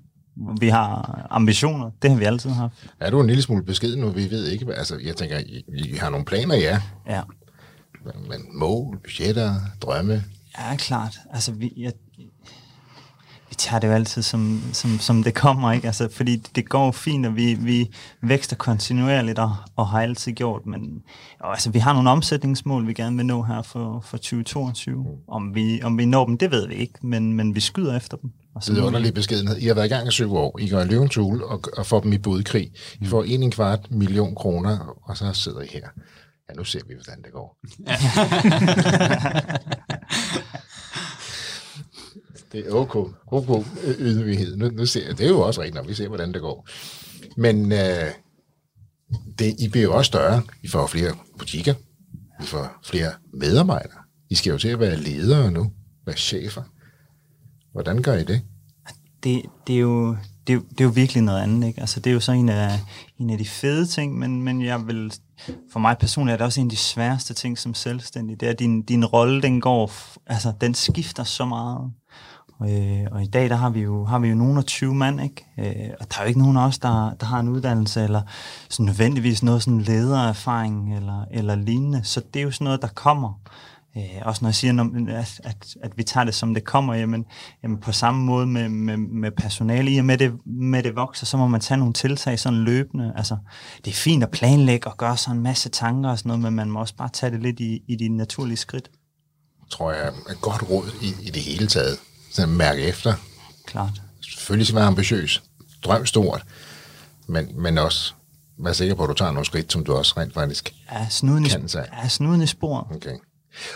[0.60, 1.90] Vi har ambitioner.
[2.02, 2.74] Det har vi altid haft.
[3.00, 4.08] Er du en lille smule beskeden nu?
[4.08, 6.80] Vi ved ikke, altså jeg tænker, I, I har nogle planer, ja.
[7.08, 7.20] Ja.
[8.04, 10.24] Men mål, budgetter, drømme.
[10.58, 11.18] Ja, klart.
[11.30, 11.92] Altså, vi, jeg,
[13.54, 15.86] vi tager det jo altid, som, som, som det kommer, ikke?
[15.86, 17.90] Altså, fordi det går fint, og vi, vi
[18.22, 21.02] vækster kontinuerligt, og, og har altid gjort, men
[21.40, 25.06] og, altså, vi har nogle omsætningsmål, vi gerne vil nå her for, for 2022.
[25.28, 28.16] Om vi, om vi når dem, det ved vi ikke, men, men vi skyder efter
[28.16, 28.30] dem.
[28.54, 29.56] Og så Det er underlig beskedenhed.
[29.56, 30.58] I har været i gang i syv år.
[30.60, 32.70] I går i løvens hule og, og får dem i budkrig.
[33.00, 35.88] I får en, en kvart million kroner, og så sidder I her.
[36.48, 37.58] Ja, nu ser vi, hvordan det går.
[42.54, 43.10] det er okay.
[43.26, 44.56] Okay øh, øh, ydmyghed.
[44.56, 46.68] Nu, nu ser jeg, det er jo også rigtigt, når vi ser, hvordan det går.
[47.36, 48.10] Men øh,
[49.38, 50.42] det, I bliver jo også større.
[50.62, 51.74] I får flere butikker.
[52.42, 53.98] I får flere medarbejdere.
[54.30, 55.72] I skal jo til at være ledere nu.
[56.06, 56.62] Være chefer.
[57.72, 58.42] Hvordan gør I det?
[59.24, 61.68] det, det, er jo, det, er det er jo virkelig noget andet.
[61.68, 61.80] Ikke?
[61.80, 62.80] Altså, det er jo så en af,
[63.18, 65.12] en af de fede ting, men, men jeg vil,
[65.72, 68.40] for mig personligt er det også en af de sværeste ting som selvstændig.
[68.40, 69.92] Det er, at din, din rolle, den går,
[70.26, 71.92] altså, den skifter så meget.
[72.70, 75.20] Øh, og i dag, der har vi jo, har vi jo nogen af 20 mand,
[75.22, 75.46] ikke?
[75.58, 78.22] Øh, og der er jo ikke nogen af os, der, der har en uddannelse, eller
[78.70, 82.04] sådan nødvendigvis noget sådan ledererfaring, eller, eller lignende.
[82.04, 83.40] Så det er jo sådan noget, der kommer.
[83.96, 86.94] Øh, også når jeg siger, når, at, at, at vi tager det, som det kommer,
[86.94, 87.24] jamen,
[87.62, 91.26] jamen på samme måde med, med, med personale, i og med det, med det vokser,
[91.26, 93.12] så må man tage nogle tiltag sådan løbende.
[93.16, 93.36] Altså,
[93.84, 96.54] det er fint at planlægge og gøre sådan en masse tanker og sådan noget, men
[96.54, 98.90] man må også bare tage det lidt i, i de naturlige skridt.
[99.70, 101.98] Tror jeg er et godt råd i, i det hele taget.
[102.34, 103.14] Så mærke efter.
[103.66, 104.02] Klart.
[104.34, 105.42] Selvfølgelig skal være ambitiøs.
[105.84, 106.42] Drøm stort.
[107.26, 108.14] Men, men også
[108.58, 111.44] vær sikker på, at du tager nogle skridt, som du også rent faktisk Ja, snuden
[111.44, 111.88] kan sig.
[112.02, 112.92] ja, snuden spor.
[112.94, 113.16] Okay.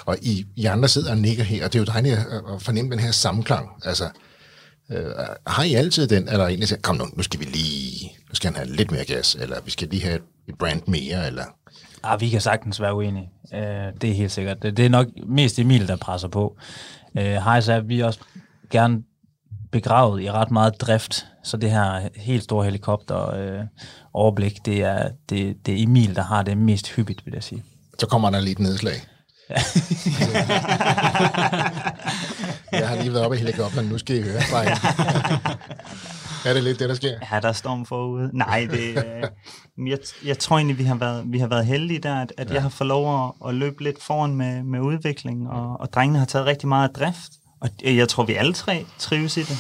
[0.07, 2.19] Og I, I andre sidder og nikker her, og det er jo dejligt
[2.55, 3.69] at, fornemme den her samklang.
[3.85, 4.09] Altså,
[4.91, 5.07] øh,
[5.47, 8.53] har I altid den, eller egentlig siger, kom nu, nu skal vi lige, nu skal
[8.53, 11.45] han have lidt mere gas, eller vi skal lige have et brand mere, eller...
[12.03, 13.31] Ah, vi kan sagtens være uenige.
[13.53, 13.59] Uh,
[14.01, 14.63] det er helt sikkert.
[14.63, 16.57] Det, det er nok mest Emil, der presser på.
[17.15, 18.21] Uh, Hejs er, vi er også
[18.71, 19.03] gerne
[19.73, 23.61] begravet i ret meget drift, så det her helt store helikopter øh,
[24.13, 27.65] overblik, det er, det, det er Emil, der har det mest hyppigt, vil jeg sige.
[27.99, 28.95] Så kommer der lige et nedslag.
[32.73, 34.41] jeg har lige været oppe i helikopteren, nu skal I høre.
[34.53, 34.65] Bare
[36.49, 37.19] er det lidt det, der sker?
[37.33, 38.31] Ja, der er storm forude.
[38.33, 42.15] Nej, det, øh, jeg, jeg tror egentlig, vi har været, vi har været heldige der,
[42.15, 42.55] at, at ja.
[42.55, 46.19] jeg har fået lov at, at løbe lidt foran med, med udvikling, og, og drengene
[46.19, 49.59] har taget rigtig meget drift, og jeg tror, vi alle tre trives i det.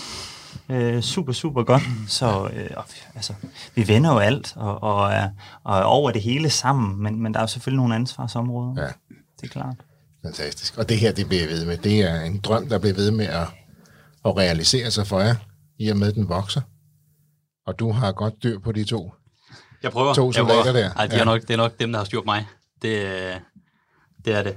[0.69, 1.83] Øh, super, super godt.
[2.09, 2.85] Så øh, og,
[3.15, 3.33] altså,
[3.75, 5.31] vi vender jo alt, og, og, er,
[5.65, 8.83] og er over det hele sammen, men, men der er jo selvfølgelig nogle ansvarsområder.
[8.83, 8.87] Ja.
[9.41, 9.75] Det er klart.
[10.25, 10.79] Fantastisk.
[10.79, 11.77] Og det her, det bliver jeg ved med.
[11.79, 13.47] Det er en drøm, der bliver ved med at,
[14.25, 15.35] at realisere sig for jer,
[15.79, 16.61] i og med, at den vokser.
[17.67, 19.13] Og du har godt dyr på de to.
[19.83, 20.15] Jeg prøver.
[20.15, 20.77] To jeg soldater prøver.
[20.77, 20.93] der.
[20.95, 21.21] Ej, de Ja.
[21.21, 22.47] er nok, det er nok dem, der har styrt mig.
[22.83, 23.35] Det, øh,
[24.25, 24.57] det er det.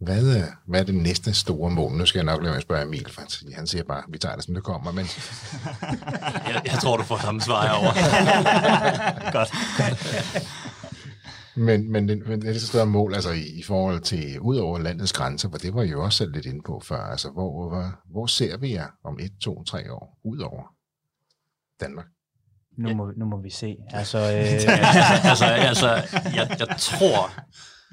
[0.00, 1.92] Hvad, er- hvad er det næste store mål?
[1.92, 3.22] Nu skal jeg nok lade at spørge Emil, for
[3.56, 4.92] han siger bare, vi tager det, som det kommer.
[4.92, 5.06] Men
[6.52, 7.92] Jeg, jeg tror, du får samme svar herovre.
[9.36, 9.52] Godt.
[11.56, 14.56] Men, men, det, men det er så større mål, altså i, i forhold til ud
[14.56, 17.00] over landets grænser, for det var jo også selv lidt inde på før.
[17.00, 20.62] Altså, hvor, hvor, hvor ser vi jer om et, to, tre år ud over
[21.80, 22.06] Danmark?
[22.78, 23.76] Nu må, nu må vi se.
[23.90, 25.88] Altså, øh, altså, altså
[26.34, 27.32] jeg, jeg tror,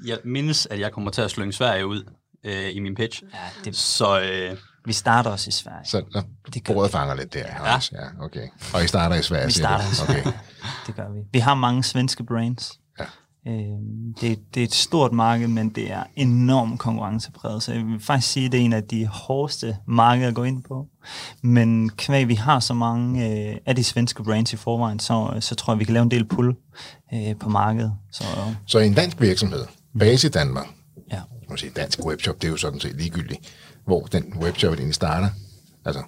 [0.06, 2.10] jeg mindes, at jeg kommer til at slynge Sverige ud
[2.44, 3.22] øh, i min pitch.
[3.34, 5.86] Ja, det, Så øh, vi starter også i Sverige.
[5.86, 6.22] Så der,
[6.54, 7.46] Det bordet fanger lidt der.
[7.64, 7.80] Ja.
[7.92, 8.24] ja.
[8.24, 8.48] okay.
[8.74, 10.32] Og I starter i Sverige, Vi starter i Okay.
[10.86, 11.20] Det gør vi.
[11.32, 12.80] Vi har mange svenske brands.
[13.00, 13.04] Ja.
[13.46, 18.00] Øhm, det, det er et stort marked, men det er enormt konkurrencepræget, så jeg vil
[18.00, 20.86] faktisk sige, at det er en af de hårdeste markeder at gå ind på.
[21.42, 25.54] Men kvæg vi har så mange øh, af de svenske brands i forvejen, så, så
[25.54, 26.56] tror jeg, vi kan lave en del pull
[27.14, 27.92] øh, på markedet.
[28.12, 28.24] Så
[28.66, 29.64] Så en dansk virksomhed,
[29.98, 30.66] base i Danmark,
[31.12, 33.40] ja, man sige, dansk webshop, det er jo sådan set ligegyldigt,
[33.86, 35.28] hvor den webshop egentlig starter.
[35.84, 36.02] Altså,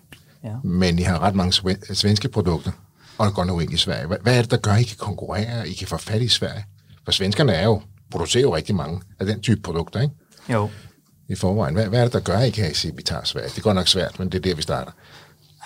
[0.45, 0.55] ja.
[0.65, 2.71] men I har ret mange sven- svenske produkter,
[3.19, 4.07] og går nu ind i Sverige.
[4.07, 6.29] Hvad, hvad er det, der gør, at I kan konkurrere, I kan få fat i
[6.29, 6.65] Sverige?
[7.05, 10.15] For svenskerne er jo, producerer jo rigtig mange af den type produkter, ikke?
[10.49, 10.71] Jo.
[11.29, 11.75] I forvejen.
[11.75, 13.51] Hvad, hvad er det, der gør, at I kan sige, at vi tager Sverige?
[13.55, 14.93] Det går nok svært, men det er der, vi starter.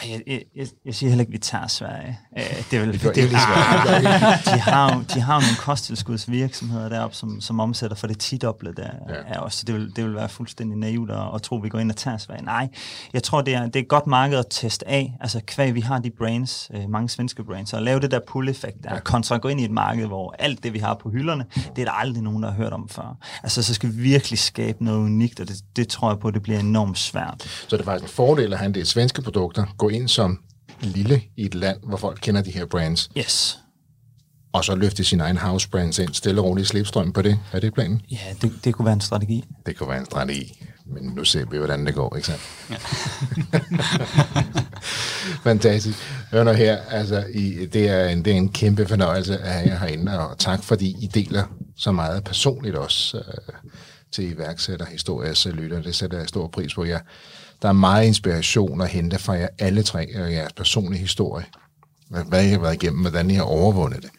[0.08, 2.18] Jeg, jeg, jeg, jeg siger heller ikke, at vi tager Sverige.
[2.38, 4.08] Øh, det er vel, det, ikke Sverige.
[4.56, 8.76] de, har jo, de har jo nogle kosttilskudsvirksomheder deroppe, som, som omsætter for det tidoblet
[8.76, 9.14] der Ja.
[9.14, 9.20] ja.
[9.26, 9.58] er også.
[9.58, 11.90] Så det vil, det vil være fuldstændig naivt at, at tro, at vi går ind
[11.90, 12.44] og tager Sverige.
[12.44, 12.68] Nej,
[13.12, 15.16] jeg tror, det er, det er et godt marked at teste af.
[15.20, 18.84] Altså kvæg, vi har de brands, øh, mange svenske brands, og lave det der pull-effekt
[18.84, 21.44] der, kontra at gå ind i et marked, hvor alt det, vi har på hylderne,
[21.76, 23.16] det er der aldrig nogen, der har hørt om før.
[23.42, 26.42] Altså, så skal vi virkelig skabe noget unikt, og det, det tror jeg på, det
[26.42, 27.42] bliver enormt svært.
[27.68, 30.38] Så det er faktisk en fordel at have en del svenske produkter, gå ind som
[30.80, 33.58] lille i et land, hvor folk kender de her brands, Yes.
[34.52, 37.38] og så løfte sin egen house brands ind, stille og roligt slipstrøm på det.
[37.52, 38.02] Er det planen?
[38.10, 39.44] Ja, det, det kunne være en strategi.
[39.66, 42.42] Det kunne være en strategi, men nu ser vi, hvordan det går, ikke sandt?
[42.70, 42.76] Ja.
[45.50, 45.98] Fantastisk.
[46.32, 49.68] Hør nu her, altså, I, det, er en, det er en kæmpe fornøjelse at have
[49.68, 51.44] jer herinde, og tak fordi I deler
[51.76, 53.54] så meget personligt også øh,
[54.12, 55.82] til iværksætterhistorier og lytter.
[55.82, 57.00] Det sætter jeg stor pris på jer.
[57.62, 61.44] Der er meget inspiration at hente fra jer alle tre og jeres personlige historie.
[62.08, 64.10] Hvad I har været igennem, hvordan I har overvundet det,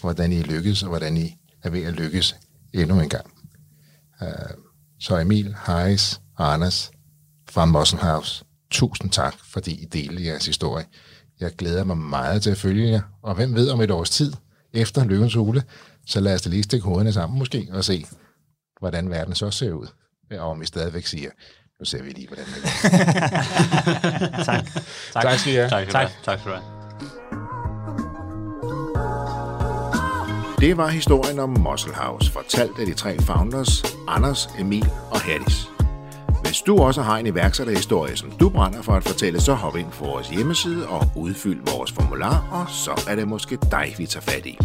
[0.00, 2.36] hvordan I er lykkedes, og hvordan I er ved at lykkes
[2.72, 3.26] endnu en gang.
[4.22, 4.28] Øh,
[5.00, 6.90] så Emil, Heis og Anders
[7.50, 7.98] fra Muscle
[8.70, 10.84] tusind tak, fordi I delte jeres historie.
[11.40, 14.32] Jeg glæder mig meget til at følge jer, og hvem ved om et års tid,
[14.72, 15.62] efter Lykkens Hule,
[16.06, 18.06] så lad os da lige stikke hovederne sammen måske, og se,
[18.78, 19.86] hvordan verden så ser ud.
[20.30, 21.30] Og om I stadigvæk siger,
[21.80, 22.68] nu ser vi lige, hvordan det går.
[24.44, 24.64] Tak.
[25.12, 25.22] tak.
[25.22, 25.68] tak skal I have.
[25.68, 26.10] tak, tak.
[26.24, 26.74] tak skal du have.
[30.60, 35.68] Det var historien om Muscle House, fortalt af de tre founders, Anders, Emil og Hattis.
[36.42, 39.90] Hvis du også har en iværksætterhistorie, som du brænder for at fortælle, så hop ind
[39.90, 44.24] på vores hjemmeside og udfyld vores formular, og så er det måske dig, vi tager
[44.24, 44.58] fat i.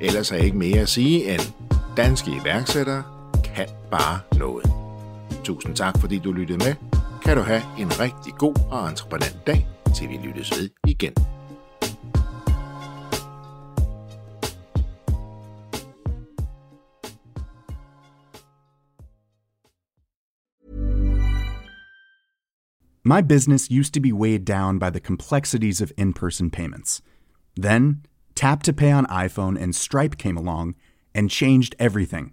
[0.00, 1.42] Ellers er ikke mere at sige end,
[1.96, 3.02] danske iværksættere
[3.44, 4.73] kan bare noget.
[5.44, 6.74] Tusind tak, fordi du lyttede med.
[7.22, 9.66] Kan du have en rigtig god og entreprenant dag,
[9.96, 11.12] til vi lyttes ved igen.
[23.06, 27.02] My business used to be weighed down by the complexities of in person payments.
[27.60, 28.02] Then,
[28.34, 30.74] Tap to Pay on iPhone and Stripe came along
[31.14, 32.32] and changed everything.